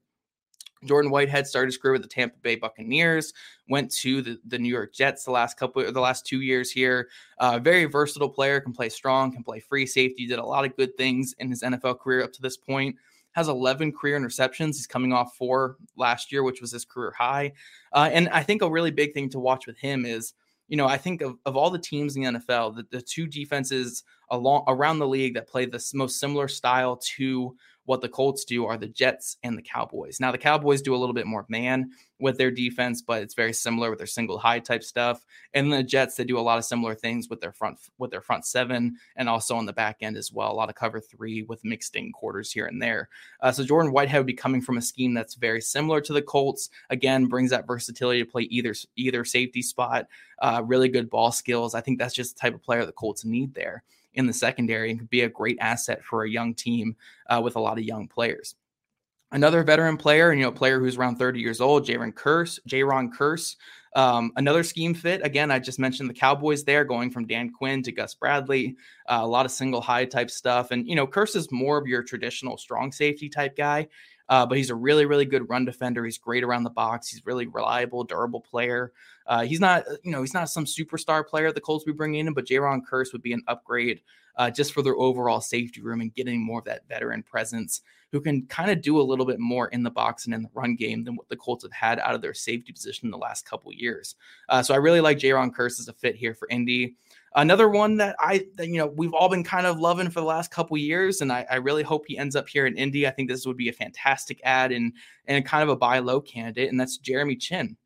Jordan 0.85 1.11
Whitehead 1.11 1.47
started 1.47 1.69
his 1.69 1.77
career 1.77 1.93
with 1.93 2.03
the 2.03 2.09
Tampa 2.09 2.39
Bay 2.39 2.57
Buccaneers, 2.57 3.35
went 3.69 3.91
to 3.97 4.23
the, 4.23 4.41
the 4.47 4.59
New 4.59 4.71
York 4.71 4.95
Jets 4.95 5.25
the 5.25 5.31
last 5.31 5.59
couple 5.59 5.91
the 5.93 6.01
last 6.01 6.27
two 6.27 6.41
years 6.41 6.71
here. 6.71 7.09
Uh, 7.39 7.59
very 7.59 7.85
versatile 7.85 8.31
player, 8.31 8.61
can 8.61 8.73
play 8.73 8.89
strong, 8.89 9.31
can 9.31 9.45
play 9.45 9.61
free 9.61 9.85
safety, 9.85 10.27
did 10.27 10.39
a 10.39 10.45
lot 10.45 10.65
of 10.65 10.75
good 10.77 10.97
things 10.97 11.35
in 11.39 11.51
his 11.51 11.63
NFL 11.63 12.01
career 12.01 12.23
up 12.23 12.33
to 12.33 12.43
this 12.43 12.57
point 12.57 12.97
has 13.33 13.49
11 13.49 13.93
career 13.93 14.19
interceptions. 14.19 14.77
He's 14.77 14.87
coming 14.87 15.13
off 15.13 15.37
four 15.37 15.77
last 15.97 16.33
year, 16.33 16.43
which 16.43 16.61
was 16.61 16.73
his 16.73 16.85
career 16.85 17.13
high. 17.17 17.53
Uh, 17.93 18.11
and 18.13 18.29
I 18.31 18.43
think 18.43 18.63
a 18.63 18.71
really 18.71 18.91
big 18.91 19.15
thing 19.15 19.29
to 19.31 19.39
watch 19.39 19.67
with 19.67 19.79
him 19.79 20.05
is, 20.05 20.35
you 20.69 20.77
know, 20.77 20.87
I 20.87 20.97
think 20.97 21.21
of, 21.21 21.37
of 21.47 21.57
all 21.57 21.71
the 21.71 21.79
teams 21.79 22.17
in 22.17 22.23
the 22.23 22.31
NFL, 22.31 22.77
the, 22.77 22.87
the 22.91 23.03
two 23.03 23.27
defenses 23.27 24.05
along 24.31 24.65
around 24.69 24.99
the 24.99 25.09
league 25.09 25.35
that 25.35 25.49
play 25.49 25.67
the 25.67 25.85
most 25.95 26.21
similar 26.21 26.49
style 26.49 26.97
to 27.17 27.57
what 27.91 28.01
the 28.01 28.09
Colts 28.09 28.45
do 28.45 28.67
are 28.67 28.77
the 28.77 28.87
Jets 28.87 29.37
and 29.43 29.59
the 29.59 29.63
Cowboys. 29.63 30.21
Now, 30.21 30.31
the 30.31 30.39
Cowboys 30.39 30.81
do 30.81 30.95
a 30.95 30.97
little 30.97 31.13
bit 31.13 31.27
more 31.27 31.45
man 31.49 31.91
with 32.21 32.39
their 32.39 32.53
defense, 32.53 33.03
but 33.03 33.21
it's 33.21 33.35
very 33.35 33.53
similar 33.53 33.91
with 33.91 33.99
their 33.99 34.07
single 34.07 34.39
high 34.39 34.61
type 34.61 34.85
stuff. 34.85 35.27
And 35.55 35.73
the 35.73 35.83
Jets, 35.83 36.15
they 36.15 36.23
do 36.23 36.39
a 36.39 36.41
lot 36.41 36.57
of 36.57 36.65
similar 36.65 36.95
things 36.95 37.29
with 37.29 37.41
their 37.41 37.51
front 37.51 37.81
with 37.99 38.13
their 38.13 38.21
front 38.21 38.47
seven 38.47 38.95
and 39.17 39.29
also 39.29 39.57
on 39.57 39.67
the 39.67 39.73
back 39.73 39.97
end 40.03 40.17
as 40.17 40.33
well. 40.33 40.53
A 40.53 40.55
lot 40.55 40.69
of 40.69 40.77
cover 40.77 41.01
three 41.01 41.43
with 41.43 41.65
mixed 41.65 41.97
in 41.97 42.13
quarters 42.13 42.53
here 42.53 42.67
and 42.67 42.81
there. 42.81 43.09
Uh, 43.41 43.51
so 43.51 43.65
Jordan 43.65 43.91
Whitehead 43.91 44.21
would 44.21 44.27
be 44.27 44.35
coming 44.35 44.61
from 44.61 44.79
a 44.79 44.83
scheme 44.83 45.13
that's 45.13 45.35
very 45.35 45.61
similar 45.61 46.01
to 46.01 46.13
the 46.13 46.23
Colts. 46.23 46.71
Again, 46.91 47.27
brings 47.27 47.51
that 47.51 47.67
versatility 47.67 48.23
to 48.23 48.31
play 48.31 48.43
either 48.43 48.73
either 48.95 49.25
safety 49.25 49.63
spot. 49.63 50.07
Uh, 50.39 50.63
really 50.65 50.89
good 50.89 51.11
ball 51.11 51.33
skills. 51.33 51.75
I 51.75 51.81
think 51.81 51.99
that's 51.99 52.15
just 52.15 52.37
the 52.37 52.41
type 52.41 52.55
of 52.55 52.63
player 52.63 52.87
the 52.87 52.93
Colts 52.93 53.25
need 53.25 53.53
there 53.53 53.83
in 54.15 54.27
the 54.27 54.33
secondary 54.33 54.91
and 54.91 55.01
could 55.01 55.11
be 55.11 55.23
a 55.23 55.29
great 55.29 55.59
asset 55.61 56.05
for 56.05 56.25
a 56.25 56.31
young 56.31 56.55
team 56.55 56.97
uh, 57.29 57.41
with 57.43 57.57
a 57.57 57.61
lot 57.61 57.79
of 57.79 57.85
young 57.85 58.09
players. 58.09 58.55
Another 59.33 59.63
veteran 59.63 59.97
player, 59.97 60.31
and 60.31 60.41
you 60.41 60.47
know, 60.47 60.53
player 60.53 60.81
who's 60.81 60.97
around 60.97 61.17
30 61.17 61.41
years 61.41 61.61
old, 61.61 61.87
Jayron 61.87 62.13
Kearse, 62.13 62.59
Jayron 62.69 63.13
Kearse. 63.13 63.55
Um, 63.95 64.33
another 64.37 64.63
scheme 64.63 64.95
fit. 64.95 65.25
Again, 65.25 65.51
I 65.51 65.59
just 65.59 65.79
mentioned 65.79 66.11
the 66.11 66.15
Cowboys 66.15 66.65
there, 66.65 66.85
going 66.85 67.11
from 67.11 67.27
Dan 67.27 67.51
Quinn 67.51 67.83
to 67.85 67.93
Gus 67.93 68.15
Bradley. 68.15 68.77
Uh, 69.09 69.21
a 69.23 69.27
lot 69.27 69.47
of 69.47 69.53
single 69.53 69.81
high 69.81 70.05
type 70.05 70.31
stuff, 70.31 70.73
and 70.73 70.87
you 70.89 70.97
know, 70.97 71.07
Kearse 71.07 71.37
is 71.37 71.53
more 71.53 71.79
of 71.79 71.87
your 71.87 72.03
traditional 72.03 72.57
strong 72.57 72.91
safety 72.91 73.29
type 73.29 73.57
guy. 73.57 73.87
Uh, 74.31 74.47
but 74.47 74.57
he's 74.57 74.71
a 74.71 74.75
really, 74.75 75.05
really 75.05 75.25
good 75.27 75.49
run 75.51 75.65
defender. 75.65 76.05
He's 76.05 76.17
great 76.17 76.45
around 76.45 76.63
the 76.63 76.71
box. 76.71 77.09
He's 77.09 77.27
really 77.27 77.47
reliable, 77.47 78.05
durable 78.05 78.41
player. 78.41 78.93
Uh, 79.27 79.43
he's 79.43 79.61
not, 79.61 79.87
uh, 79.89 79.97
you 80.05 80.13
know, 80.13 80.23
he's 80.23 80.33
not 80.33 80.49
some 80.49 80.65
superstar 80.65 81.27
player 81.27 81.53
the 81.53 81.61
Colts 81.61 81.85
be 81.85 81.93
bringing 81.93 82.27
in, 82.27 82.33
but 82.33 82.47
Jayron 82.47 82.81
Kearse 82.89 83.13
would 83.13 83.23
be 83.23 83.33
an 83.33 83.43
upgrade 83.49 84.01
uh, 84.37 84.51
just 84.51 84.73
for 84.73 84.83
their 84.83 84.95
overall 84.95 85.41
safety 85.41 85.83
room 85.83 86.01
and 86.01 86.15
getting 86.15 86.41
more 86.41 86.61
of 86.61 86.65
that 86.65 86.89
veteran 86.89 87.23
presence 87.23 87.83
who 88.13 88.21
can 88.21 88.47
kind 88.47 88.71
of 88.71 88.83
do 88.83 89.01
a 89.01 89.03
little 89.03 89.27
bit 89.27 89.39
more 89.39 89.69
in 89.69 89.83
the 89.83 89.91
box 89.91 90.25
and 90.25 90.35
in 90.35 90.43
the 90.43 90.49
run 90.55 90.75
game 90.75 91.05
than 91.05 91.17
what 91.17 91.29
the 91.29 91.37
Colts 91.37 91.65
have 91.65 91.73
had 91.73 91.99
out 91.99 92.15
of 92.15 92.23
their 92.23 92.35
safety 92.35 92.73
position 92.73 93.07
in 93.07 93.11
the 93.11 93.19
last 93.19 93.49
couple 93.49 93.73
years. 93.73 94.17
Uh, 94.49 94.63
so 94.63 94.75
I 94.75 94.79
really 94.79 95.01
like 95.01 95.19
Jayron 95.19 95.53
Kearse 95.53 95.79
as 95.79 95.89
a 95.89 95.93
fit 95.93 96.17
here 96.17 96.35
for 96.35 96.49
Indy. 96.49 96.97
Another 97.37 97.69
one 97.69 97.97
that 97.99 98.17
I, 98.19 98.47
that, 98.57 98.67
you 98.67 98.79
know, 98.79 98.89
we've 98.89 99.15
all 99.15 99.29
been 99.29 99.45
kind 99.45 99.65
of 99.65 99.79
loving 99.79 100.11
for 100.11 100.21
the 100.21 100.27
last 100.27 100.51
couple 100.51 100.77
years, 100.77 101.21
and 101.21 101.33
I, 101.33 101.47
I, 101.49 101.57
really 101.57 101.85
hope 101.85 102.05
he 102.07 102.19
ends 102.19 102.35
up 102.35 102.49
here 102.49 102.67
in 102.67 102.77
Indy. 102.77 103.07
I 103.07 103.11
think 103.11 103.29
this 103.29 103.47
would 103.47 103.57
be 103.57 103.69
a 103.69 103.73
fantastic 103.73 104.41
ad 104.43 104.73
and 104.73 104.93
and 105.27 105.45
kind 105.47 105.63
of 105.63 105.69
a 105.69 105.77
buy 105.77 106.01
low 106.01 106.21
candidate, 106.21 106.71
and 106.71 106.81
that's 106.81 106.99
Jeremy 106.99 107.37
Chinn. 107.37 107.77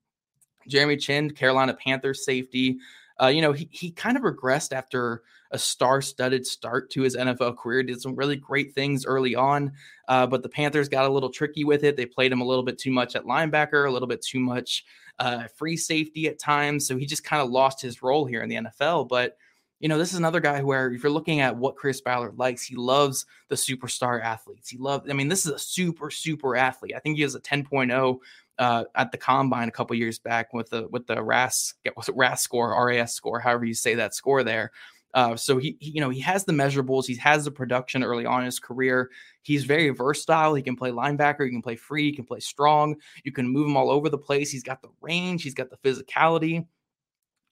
Jeremy 0.66 0.96
Chinn, 0.96 1.30
Carolina 1.30 1.74
Panthers 1.74 2.24
safety. 2.24 2.78
Uh, 3.20 3.26
you 3.26 3.42
know, 3.42 3.52
he 3.52 3.68
he 3.70 3.90
kind 3.90 4.16
of 4.16 4.22
regressed 4.22 4.72
after 4.72 5.22
a 5.54 5.58
star-studded 5.58 6.44
start 6.44 6.90
to 6.90 7.02
his 7.02 7.16
NFL 7.16 7.56
career. 7.56 7.84
Did 7.84 8.02
some 8.02 8.16
really 8.16 8.34
great 8.34 8.74
things 8.74 9.06
early 9.06 9.36
on, 9.36 9.72
uh, 10.08 10.26
but 10.26 10.42
the 10.42 10.48
Panthers 10.48 10.88
got 10.88 11.06
a 11.06 11.08
little 11.08 11.30
tricky 11.30 11.62
with 11.64 11.84
it. 11.84 11.96
They 11.96 12.06
played 12.06 12.32
him 12.32 12.40
a 12.40 12.44
little 12.44 12.64
bit 12.64 12.76
too 12.76 12.90
much 12.90 13.14
at 13.14 13.24
linebacker, 13.24 13.86
a 13.86 13.90
little 13.90 14.08
bit 14.08 14.20
too 14.20 14.40
much 14.40 14.84
uh, 15.20 15.44
free 15.56 15.76
safety 15.76 16.26
at 16.26 16.40
times. 16.40 16.88
So 16.88 16.96
he 16.96 17.06
just 17.06 17.22
kind 17.22 17.40
of 17.40 17.50
lost 17.50 17.80
his 17.80 18.02
role 18.02 18.26
here 18.26 18.42
in 18.42 18.48
the 18.48 18.56
NFL. 18.56 19.08
But 19.08 19.38
you 19.78 19.88
know, 19.88 19.98
this 19.98 20.12
is 20.12 20.18
another 20.18 20.40
guy 20.40 20.62
where 20.62 20.90
if 20.90 21.02
you're 21.02 21.12
looking 21.12 21.40
at 21.40 21.56
what 21.56 21.76
Chris 21.76 22.00
Ballard 22.00 22.38
likes, 22.38 22.64
he 22.64 22.74
loves 22.74 23.26
the 23.48 23.54
superstar 23.54 24.22
athletes. 24.22 24.68
He 24.68 24.78
loves, 24.78 25.08
I 25.10 25.12
mean, 25.12 25.28
this 25.28 25.46
is 25.46 25.52
a 25.52 25.58
super, 25.58 26.10
super 26.10 26.56
athlete. 26.56 26.94
I 26.96 27.00
think 27.00 27.16
he 27.16 27.22
has 27.22 27.34
a 27.34 27.40
10.0 27.40 28.18
uh, 28.58 28.84
at 28.94 29.12
the 29.12 29.18
combine 29.18 29.68
a 29.68 29.72
couple 29.72 29.96
years 29.96 30.18
back 30.18 30.52
with 30.52 30.70
the 30.70 30.88
with 30.88 31.06
the 31.06 31.22
RAS 31.22 31.74
it 31.84 31.92
RAS 32.14 32.40
score, 32.42 32.86
RAS 32.86 33.12
score, 33.12 33.40
however 33.40 33.64
you 33.64 33.74
say 33.74 33.94
that 33.96 34.14
score 34.14 34.42
there. 34.42 34.72
Uh, 35.14 35.36
so 35.36 35.56
he, 35.58 35.76
he, 35.78 35.92
you 35.92 36.00
know, 36.00 36.10
he 36.10 36.20
has 36.20 36.44
the 36.44 36.52
measurables. 36.52 37.06
He 37.06 37.14
has 37.16 37.44
the 37.44 37.50
production 37.50 38.02
early 38.02 38.26
on 38.26 38.40
in 38.40 38.46
his 38.46 38.58
career. 38.58 39.10
He's 39.42 39.64
very 39.64 39.90
versatile. 39.90 40.54
He 40.54 40.62
can 40.62 40.76
play 40.76 40.90
linebacker. 40.90 41.44
He 41.44 41.50
can 41.50 41.62
play 41.62 41.76
free. 41.76 42.10
He 42.10 42.16
can 42.16 42.24
play 42.24 42.40
strong. 42.40 42.96
You 43.22 43.32
can 43.32 43.48
move 43.48 43.68
him 43.68 43.76
all 43.76 43.90
over 43.90 44.08
the 44.08 44.18
place. 44.18 44.50
He's 44.50 44.64
got 44.64 44.82
the 44.82 44.90
range. 45.00 45.42
He's 45.42 45.54
got 45.54 45.70
the 45.70 45.76
physicality. 45.76 46.66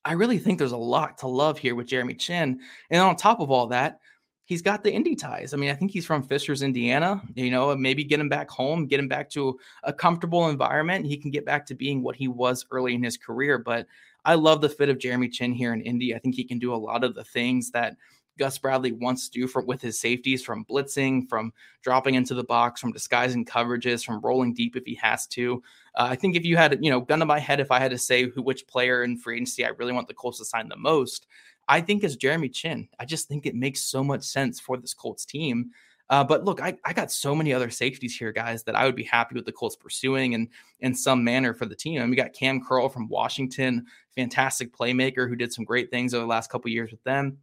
I 0.05 0.15
really 0.15 0.39
think 0.39 0.59
there's 0.59 0.73
a 0.73 0.77
lot 0.77 1.19
to 1.19 1.29
love 1.29 1.59
here 1.59 1.77
with 1.77 1.87
Jeremy 1.87 2.15
Chinn. 2.15 2.61
And 2.91 3.01
on 3.01 3.15
top 3.15 3.39
of 3.39 3.53
all 3.53 3.69
that, 3.69 4.01
he's 4.45 4.63
got 4.63 4.83
the 4.83 4.93
Indy 4.93 5.15
ties. 5.15 5.55
I 5.55 5.57
mean, 5.57 5.71
I 5.71 5.75
think 5.75 5.93
he's 5.93 6.05
from 6.05 6.25
Fishers, 6.25 6.63
Indiana. 6.63 7.23
You 7.37 7.53
know, 7.53 7.77
maybe 7.77 8.03
get 8.03 8.19
him 8.19 8.29
back 8.29 8.51
home, 8.51 8.87
get 8.87 8.99
him 8.99 9.07
back 9.07 9.31
to 9.31 9.59
a 9.85 9.93
comfortable 9.93 10.49
environment. 10.49 11.07
He 11.07 11.17
can 11.17 11.31
get 11.31 11.47
back 11.47 11.65
to 11.67 11.77
being 11.77 12.03
what 12.03 12.17
he 12.17 12.27
was 12.27 12.67
early 12.73 12.95
in 12.95 13.03
his 13.05 13.17
career. 13.17 13.59
But 13.59 13.87
I 14.25 14.35
love 14.35 14.61
the 14.61 14.69
fit 14.69 14.89
of 14.89 14.99
Jeremy 14.99 15.29
Chinn 15.29 15.53
here 15.53 15.73
in 15.73 15.81
Indy. 15.83 16.15
I 16.15 16.19
think 16.19 16.35
he 16.35 16.45
can 16.45 16.59
do 16.59 16.75
a 16.75 16.77
lot 16.77 17.05
of 17.05 17.15
the 17.15 17.25
things 17.25 17.71
that 17.73 17.97
Gus 18.39 18.59
Bradley 18.59 18.93
wants 18.93 19.29
to 19.29 19.41
do 19.41 19.47
for, 19.47 19.63
with 19.63 19.83
his 19.83 20.01
safeties 20.01 20.43
from 20.43 20.65
blitzing, 20.65 21.29
from 21.29 21.53
dropping 21.83 22.15
into 22.15 22.35
the 22.35 22.45
box, 22.45 22.81
from 22.81 22.93
disguising 22.93 23.45
coverages, 23.45 24.05
from 24.05 24.21
rolling 24.21 24.55
deep 24.55 24.77
if 24.77 24.85
he 24.85 24.95
has 24.97 25.27
to. 25.29 25.63
Uh, 25.95 26.09
I 26.11 26.17
think 26.17 26.37
if 26.37 26.45
you 26.45 26.57
had, 26.57 26.79
you 26.83 26.91
know, 26.91 27.01
gun 27.01 27.19
to 27.19 27.27
my 27.27 27.39
head, 27.39 27.61
if 27.61 27.71
I 27.71 27.79
had 27.79 27.91
to 27.91 27.99
say 27.99 28.29
who, 28.29 28.43
which 28.43 28.67
player 28.67 29.05
in 29.05 29.19
free 29.19 29.37
agency 29.37 29.65
I 29.65 29.71
really 29.71 29.93
want 29.93 30.09
the 30.09 30.15
Colts 30.15 30.39
to 30.39 30.45
sign 30.45 30.69
the 30.69 30.77
most, 30.77 31.27
I 31.69 31.81
think 31.81 32.03
it's 32.03 32.17
Jeremy 32.17 32.49
Chinn. 32.49 32.89
I 32.99 33.05
just 33.05 33.29
think 33.29 33.47
it 33.47 33.55
makes 33.55 33.83
so 33.85 34.03
much 34.03 34.23
sense 34.23 34.59
for 34.59 34.77
this 34.77 34.95
Colts 34.95 35.25
team. 35.25 35.71
Uh, 36.13 36.23
but 36.23 36.45
look, 36.45 36.61
I, 36.61 36.77
I 36.85 36.93
got 36.93 37.11
so 37.11 37.35
many 37.35 37.55
other 37.55 37.71
safeties 37.71 38.15
here, 38.15 38.33
guys, 38.33 38.63
that 38.65 38.77
I 38.77 38.85
would 38.85 38.95
be 38.95 39.03
happy 39.03 39.35
with 39.35 39.47
the 39.47 39.53
Colts 39.53 39.77
pursuing 39.77 40.35
and 40.35 40.47
in 40.81 40.95
some 40.95 41.25
manner 41.25 41.55
for 41.55 41.65
the 41.65 41.75
team. 41.75 42.03
And 42.03 42.11
we 42.11 42.17
got 42.17 42.35
Cam 42.35 42.63
Curl 42.63 42.91
from 42.91 43.09
Washington, 43.09 43.87
fantastic 44.15 44.77
playmaker 44.77 45.27
who 45.27 45.37
did 45.37 45.55
some 45.55 45.65
great 45.65 45.91
things 45.91 46.13
over 46.13 46.21
the 46.21 46.29
last 46.29 46.51
couple 46.51 46.71
years 46.71 46.91
with 46.91 47.03
them. 47.05 47.39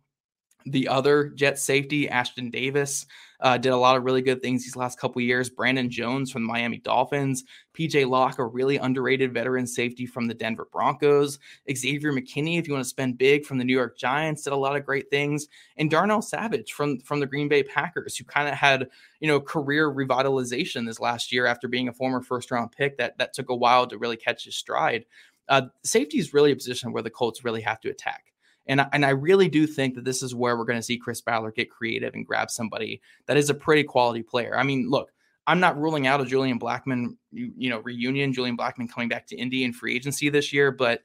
The 0.72 0.88
other 0.88 1.30
Jet 1.30 1.58
safety, 1.58 2.08
Ashtyn 2.08 2.52
Davis, 2.52 3.06
uh, 3.42 3.58
did 3.58 3.72
a 3.72 3.78
lot 3.78 3.96
of 3.96 4.04
really 4.04 4.22
good 4.22 4.42
things 4.42 4.64
these 4.64 4.76
last 4.76 5.00
couple 5.00 5.22
years. 5.22 5.50
Brandon 5.50 5.90
Jones 5.90 6.32
from 6.32 6.44
the 6.44 6.48
Miami 6.48 6.78
Dolphins, 6.80 7.44
PJ 7.74 8.08
Locke, 8.08 8.38
a 8.38 8.46
really 8.46 8.78
underrated 8.78 9.34
veteran 9.34 9.66
safety 9.66 10.06
from 10.06 10.28
the 10.28 10.34
Denver 10.34 10.68
Broncos, 10.72 11.40
Xavier 11.74 12.12
McKinney, 12.12 12.60
if 12.60 12.68
you 12.68 12.74
want 12.74 12.84
to 12.84 12.90
spend 12.90 13.18
big 13.18 13.46
from 13.46 13.58
the 13.58 13.64
New 13.64 13.76
York 13.76 13.98
Giants, 13.98 14.44
did 14.44 14.54
a 14.54 14.58
lot 14.58 14.76
of 14.76 14.86
great 14.86 15.10
things, 15.10 15.48
and 15.78 15.90
Darnell 15.90 16.22
Savage 16.22 16.74
from 16.74 17.00
from 17.00 17.20
the 17.20 17.28
Green 17.28 17.48
Bay 17.48 17.64
Packers, 17.64 18.18
who 18.18 18.26
kind 18.26 18.50
of 18.50 18.56
had 18.56 18.90
you 19.20 19.28
know 19.28 19.40
career 19.40 19.90
revitalization 19.92 20.86
this 20.86 21.00
last 21.00 21.32
year 21.32 21.46
after 21.46 21.68
being 21.68 21.88
a 21.88 21.94
former 21.94 22.22
first 22.22 22.52
round 22.52 22.72
pick 22.72 22.98
that 22.98 23.18
that 23.18 23.34
took 23.34 23.50
a 23.50 23.56
while 23.56 23.88
to 23.88 23.98
really 23.98 24.18
catch 24.18 24.46
his 24.46 24.56
stride. 24.56 25.06
Uh, 25.48 25.64
safety 25.84 26.20
is 26.20 26.34
really 26.34 26.52
a 26.52 26.56
position 26.56 26.92
where 26.92 27.02
the 27.02 27.10
Colts 27.10 27.44
really 27.44 27.62
have 27.62 27.80
to 27.80 27.90
attack. 27.90 28.26
And, 28.70 28.86
and 28.94 29.06
I 29.06 29.10
really 29.10 29.50
do 29.50 29.68
think 29.68 29.96
that 29.96 30.06
this 30.06 30.24
is 30.24 30.36
where 30.36 30.56
we're 30.56 30.64
going 30.64 30.80
to 30.80 30.84
see 30.84 30.98
Chris 30.98 31.20
Ballard 31.20 31.56
get 31.56 31.72
creative 31.72 32.14
and 32.14 32.26
grab 32.26 32.52
somebody 32.52 33.02
that 33.26 33.36
is 33.36 33.50
a 33.50 33.56
pretty 33.56 33.84
quality 33.84 34.22
player. 34.22 34.58
I 34.58 34.64
mean, 34.64 34.90
look, 34.90 35.12
I'm 35.48 35.60
not 35.60 35.80
ruling 35.80 36.06
out 36.06 36.22
a 36.22 36.26
Julian 36.26 36.60
Blackmon, 36.60 37.18
you, 37.32 37.52
you 37.58 37.70
know, 37.72 37.80
reunion, 37.80 38.32
Julian 38.32 38.56
Blackmon 38.56 38.90
coming 38.90 39.10
back 39.10 39.26
to 39.28 39.36
Indy 39.36 39.64
in 39.64 39.74
free 39.74 39.96
agency 39.96 40.30
this 40.30 40.54
year, 40.54 40.72
but 40.72 41.02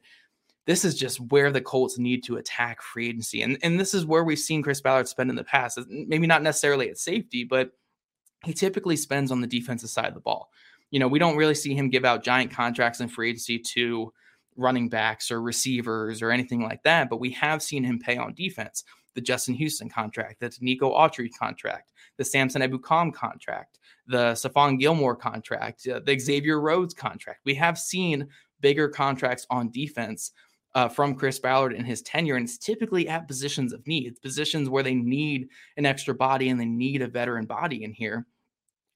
this 0.67 0.85
is 0.85 0.95
just 0.95 1.19
where 1.31 1.51
the 1.51 1.61
Colts 1.61 1.97
need 1.97 2.23
to 2.25 2.37
attack 2.37 2.83
free 2.83 3.09
agency. 3.09 3.41
And, 3.41 3.57
and 3.63 3.79
this 3.79 3.95
is 3.95 4.05
where 4.05 4.23
we've 4.23 4.37
seen 4.37 4.61
Chris 4.61 4.81
Ballard 4.81 5.07
spend 5.07 5.31
in 5.31 5.35
the 5.35 5.43
past. 5.43 5.79
Maybe 5.89 6.27
not 6.27 6.43
necessarily 6.43 6.89
at 6.89 6.99
safety, 6.99 7.43
but 7.43 7.71
he 8.43 8.53
typically 8.53 8.95
spends 8.95 9.31
on 9.31 9.41
the 9.41 9.47
defensive 9.47 9.89
side 9.89 10.07
of 10.07 10.13
the 10.13 10.19
ball. 10.19 10.51
You 10.91 10.99
know, 10.99 11.07
we 11.07 11.19
don't 11.19 11.37
really 11.37 11.55
see 11.55 11.73
him 11.73 11.89
give 11.89 12.05
out 12.05 12.23
giant 12.23 12.51
contracts 12.51 12.99
in 12.99 13.07
free 13.07 13.31
agency 13.31 13.57
to 13.57 14.13
running 14.55 14.89
backs 14.89 15.31
or 15.31 15.41
receivers 15.41 16.21
or 16.21 16.31
anything 16.31 16.61
like 16.61 16.81
that, 16.83 17.09
but 17.09 17.19
we 17.19 17.31
have 17.31 17.61
seen 17.61 17.83
him 17.83 17.99
pay 17.99 18.17
on 18.17 18.33
defense. 18.33 18.83
the 19.15 19.21
Justin 19.21 19.55
Houston 19.55 19.89
contract, 19.89 20.39
the 20.41 20.55
Nico 20.61 20.91
Autry 20.91 21.29
contract, 21.39 21.93
the 22.17 22.25
Samson 22.25 22.61
Ebukam 22.61 23.13
contract, 23.13 23.79
the 24.07 24.33
Stephon 24.33 24.79
Gilmore 24.79 25.15
contract, 25.15 25.87
uh, 25.87 26.01
the 26.05 26.19
Xavier 26.19 26.59
Rhodes 26.59 26.93
contract. 26.93 27.39
We 27.45 27.55
have 27.55 27.79
seen 27.79 28.27
bigger 28.61 28.89
contracts 28.89 29.47
on 29.49 29.71
defense 29.71 30.31
uh, 30.75 30.89
from 30.89 31.15
Chris 31.15 31.39
Ballard 31.39 31.73
in 31.73 31.85
his 31.85 32.01
tenure, 32.01 32.35
and 32.35 32.45
it's 32.45 32.57
typically 32.57 33.07
at 33.07 33.27
positions 33.27 33.71
of 33.71 33.85
need, 33.87 34.21
positions 34.21 34.69
where 34.69 34.83
they 34.83 34.93
need 34.93 35.47
an 35.77 35.85
extra 35.85 36.13
body 36.13 36.49
and 36.49 36.59
they 36.59 36.65
need 36.65 37.01
a 37.01 37.07
veteran 37.07 37.45
body 37.45 37.83
in 37.83 37.93
here. 37.93 38.25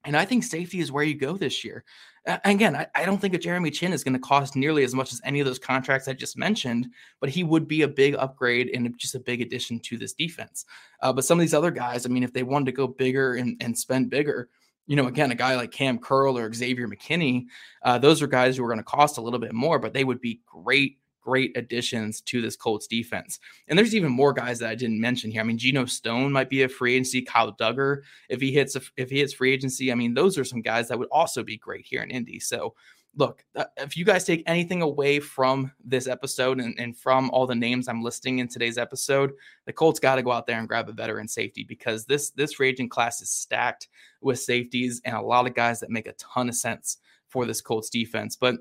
And 0.05 0.15
I 0.15 0.25
think 0.25 0.43
safety 0.43 0.79
is 0.79 0.91
where 0.91 1.03
you 1.03 1.15
go 1.15 1.35
this 1.35 1.63
year. 1.63 1.83
Uh, 2.27 2.37
again, 2.45 2.75
I, 2.75 2.87
I, 2.95 3.05
don't 3.05 3.19
think 3.19 3.33
a 3.33 3.37
Jeremy 3.37 3.71
Chinn 3.71 3.93
is 3.93 4.03
going 4.03 4.13
to 4.13 4.19
cost 4.19 4.55
nearly 4.55 4.83
as 4.83 4.93
much 4.93 5.11
as 5.11 5.21
any 5.23 5.39
of 5.39 5.45
those 5.45 5.59
contracts 5.59 6.07
I 6.07 6.13
just 6.13 6.37
mentioned, 6.37 6.87
but 7.19 7.29
he 7.29 7.43
would 7.43 7.67
be 7.67 7.81
a 7.81 7.87
big 7.87 8.15
upgrade 8.15 8.69
and 8.73 8.97
just 8.97 9.15
a 9.15 9.19
big 9.19 9.41
addition 9.41 9.79
to 9.81 9.97
this 9.97 10.13
defense. 10.13 10.65
Uh, 11.01 11.13
but 11.13 11.25
some 11.25 11.39
of 11.39 11.41
these 11.41 11.53
other 11.53 11.71
guys, 11.71 12.05
I 12.05 12.09
mean, 12.09 12.23
if 12.23 12.33
they 12.33 12.43
wanted 12.43 12.65
to 12.65 12.71
go 12.71 12.87
bigger 12.87 13.35
and, 13.35 13.57
and 13.61 13.77
spend 13.77 14.09
bigger, 14.09 14.49
you 14.87 14.95
know, 14.95 15.07
again, 15.07 15.31
a 15.31 15.35
guy 15.35 15.55
like 15.55 15.71
Cam 15.71 15.97
Curl 15.97 16.37
or 16.37 16.51
Xavier 16.53 16.87
McKinney, 16.87 17.45
uh, 17.83 17.97
those 17.99 18.21
are 18.21 18.27
guys 18.27 18.57
who 18.57 18.63
are 18.63 18.69
going 18.69 18.79
to 18.79 18.83
cost 18.83 19.17
a 19.17 19.21
little 19.21 19.39
bit 19.39 19.53
more, 19.53 19.79
but 19.79 19.93
they 19.93 20.03
would 20.03 20.19
be 20.19 20.41
great 20.45 20.97
great 21.29 21.55
additions 21.55 22.21
to 22.21 22.41
this 22.41 22.55
Colts 22.55 22.87
defense. 22.87 23.39
And 23.67 23.77
there's 23.77 23.93
even 23.93 24.11
more 24.11 24.33
guys 24.33 24.57
that 24.59 24.69
I 24.69 24.75
didn't 24.75 24.99
mention 24.99 25.29
here. 25.29 25.41
I 25.41 25.43
mean, 25.43 25.59
Geno 25.59 25.85
Stone 25.85 26.31
might 26.31 26.49
be 26.49 26.63
a 26.63 26.69
free 26.69 26.95
agency. 26.95 27.21
Kyle 27.21 27.53
Dugger, 27.53 28.01
if 28.29 28.41
he 28.41 28.51
hits 28.51 28.75
a, 28.75 28.81
if 28.97 29.11
he 29.11 29.19
hits 29.19 29.33
free 29.33 29.53
agency, 29.53 29.91
I 29.91 29.95
mean, 29.95 30.15
those 30.15 30.39
are 30.39 30.43
some 30.43 30.61
guys 30.61 30.87
that 30.87 30.97
would 30.97 31.09
also 31.11 31.43
be 31.43 31.55
great 31.55 31.85
here 31.85 32.01
in 32.01 32.09
Indy. 32.09 32.39
So 32.39 32.73
look, 33.15 33.45
uh, 33.55 33.65
if 33.77 33.95
you 33.95 34.05
guys 34.05 34.23
take 34.23 34.43
anything 34.47 34.81
away 34.81 35.19
from 35.19 35.71
this 35.83 36.07
episode 36.07 36.59
and, 36.59 36.79
and 36.79 36.97
from 36.97 37.29
all 37.29 37.45
the 37.45 37.55
names 37.55 37.87
I'm 37.87 38.01
listing 38.01 38.39
in 38.39 38.47
today's 38.47 38.79
episode, 38.79 39.33
the 39.65 39.73
Colts 39.73 39.99
got 39.99 40.15
to 40.15 40.23
go 40.23 40.31
out 40.31 40.47
there 40.47 40.57
and 40.57 40.67
grab 40.67 40.89
a 40.89 40.93
veteran 40.93 41.27
safety 41.27 41.63
because 41.63 42.05
this 42.05 42.31
this 42.31 42.53
free 42.53 42.69
agent 42.69 42.89
class 42.89 43.21
is 43.21 43.29
stacked 43.29 43.87
with 44.21 44.39
safeties 44.39 45.01
and 45.05 45.15
a 45.15 45.21
lot 45.21 45.45
of 45.45 45.53
guys 45.53 45.79
that 45.79 45.91
make 45.91 46.07
a 46.07 46.13
ton 46.13 46.49
of 46.49 46.55
sense 46.55 46.97
for 47.27 47.45
this 47.45 47.61
Colts 47.61 47.89
defense. 47.89 48.35
But 48.35 48.55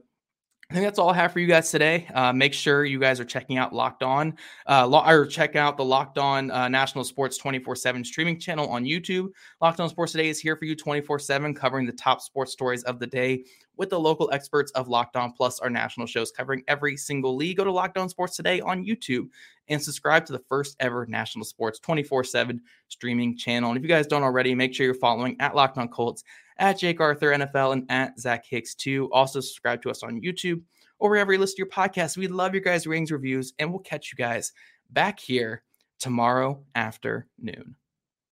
I 0.70 0.74
think 0.74 0.84
that's 0.84 0.98
all 0.98 1.08
I 1.08 1.14
have 1.14 1.32
for 1.32 1.40
you 1.40 1.46
guys 1.46 1.70
today. 1.70 2.06
Uh, 2.12 2.30
make 2.30 2.52
sure 2.52 2.84
you 2.84 3.00
guys 3.00 3.18
are 3.20 3.24
checking 3.24 3.56
out 3.56 3.72
Locked 3.72 4.02
On, 4.02 4.36
uh, 4.68 4.86
lo- 4.86 5.02
or 5.02 5.24
check 5.24 5.56
out 5.56 5.78
the 5.78 5.84
Locked 5.84 6.18
On 6.18 6.50
uh, 6.50 6.68
National 6.68 7.04
Sports 7.04 7.38
24 7.38 7.74
7 7.74 8.04
streaming 8.04 8.38
channel 8.38 8.68
on 8.68 8.84
YouTube. 8.84 9.28
Locked 9.62 9.80
On 9.80 9.88
Sports 9.88 10.12
Today 10.12 10.28
is 10.28 10.38
here 10.38 10.56
for 10.56 10.66
you 10.66 10.76
24 10.76 11.20
7, 11.20 11.54
covering 11.54 11.86
the 11.86 11.92
top 11.92 12.20
sports 12.20 12.52
stories 12.52 12.82
of 12.82 12.98
the 12.98 13.06
day 13.06 13.44
with 13.78 13.88
the 13.88 13.98
local 13.98 14.28
experts 14.30 14.70
of 14.72 14.88
Locked 14.88 15.16
On, 15.16 15.32
plus 15.32 15.58
our 15.58 15.70
national 15.70 16.06
shows 16.06 16.30
covering 16.30 16.62
every 16.68 16.98
single 16.98 17.34
league. 17.34 17.56
Go 17.56 17.64
to 17.64 17.72
Locked 17.72 17.96
On 17.96 18.10
Sports 18.10 18.36
Today 18.36 18.60
on 18.60 18.84
YouTube 18.84 19.30
and 19.68 19.82
subscribe 19.82 20.26
to 20.26 20.34
the 20.34 20.42
first 20.50 20.76
ever 20.80 21.06
National 21.06 21.46
Sports 21.46 21.78
24 21.78 22.24
7 22.24 22.60
streaming 22.88 23.38
channel. 23.38 23.70
And 23.70 23.78
if 23.78 23.82
you 23.82 23.88
guys 23.88 24.06
don't 24.06 24.22
already, 24.22 24.54
make 24.54 24.74
sure 24.74 24.84
you're 24.84 24.94
following 24.94 25.34
at 25.40 25.54
Locked 25.54 25.78
On 25.78 25.88
Colts 25.88 26.24
at 26.58 26.78
Jake 26.78 27.00
Arthur 27.00 27.32
NFL 27.32 27.72
and 27.72 27.90
at 27.90 28.18
Zach 28.18 28.44
Hicks 28.46 28.74
too. 28.74 29.10
Also 29.12 29.40
subscribe 29.40 29.82
to 29.82 29.90
us 29.90 30.02
on 30.02 30.20
YouTube 30.20 30.62
or 30.98 31.10
wherever 31.10 31.32
you 31.32 31.38
listen 31.38 31.56
to 31.56 31.62
your 31.62 31.68
podcast. 31.68 32.16
We 32.16 32.28
love 32.28 32.54
your 32.54 32.62
guys' 32.62 32.86
ratings, 32.86 33.12
reviews, 33.12 33.52
and 33.58 33.70
we'll 33.70 33.80
catch 33.80 34.12
you 34.12 34.16
guys 34.16 34.52
back 34.90 35.20
here 35.20 35.62
tomorrow 35.98 36.62
afternoon. 36.74 37.76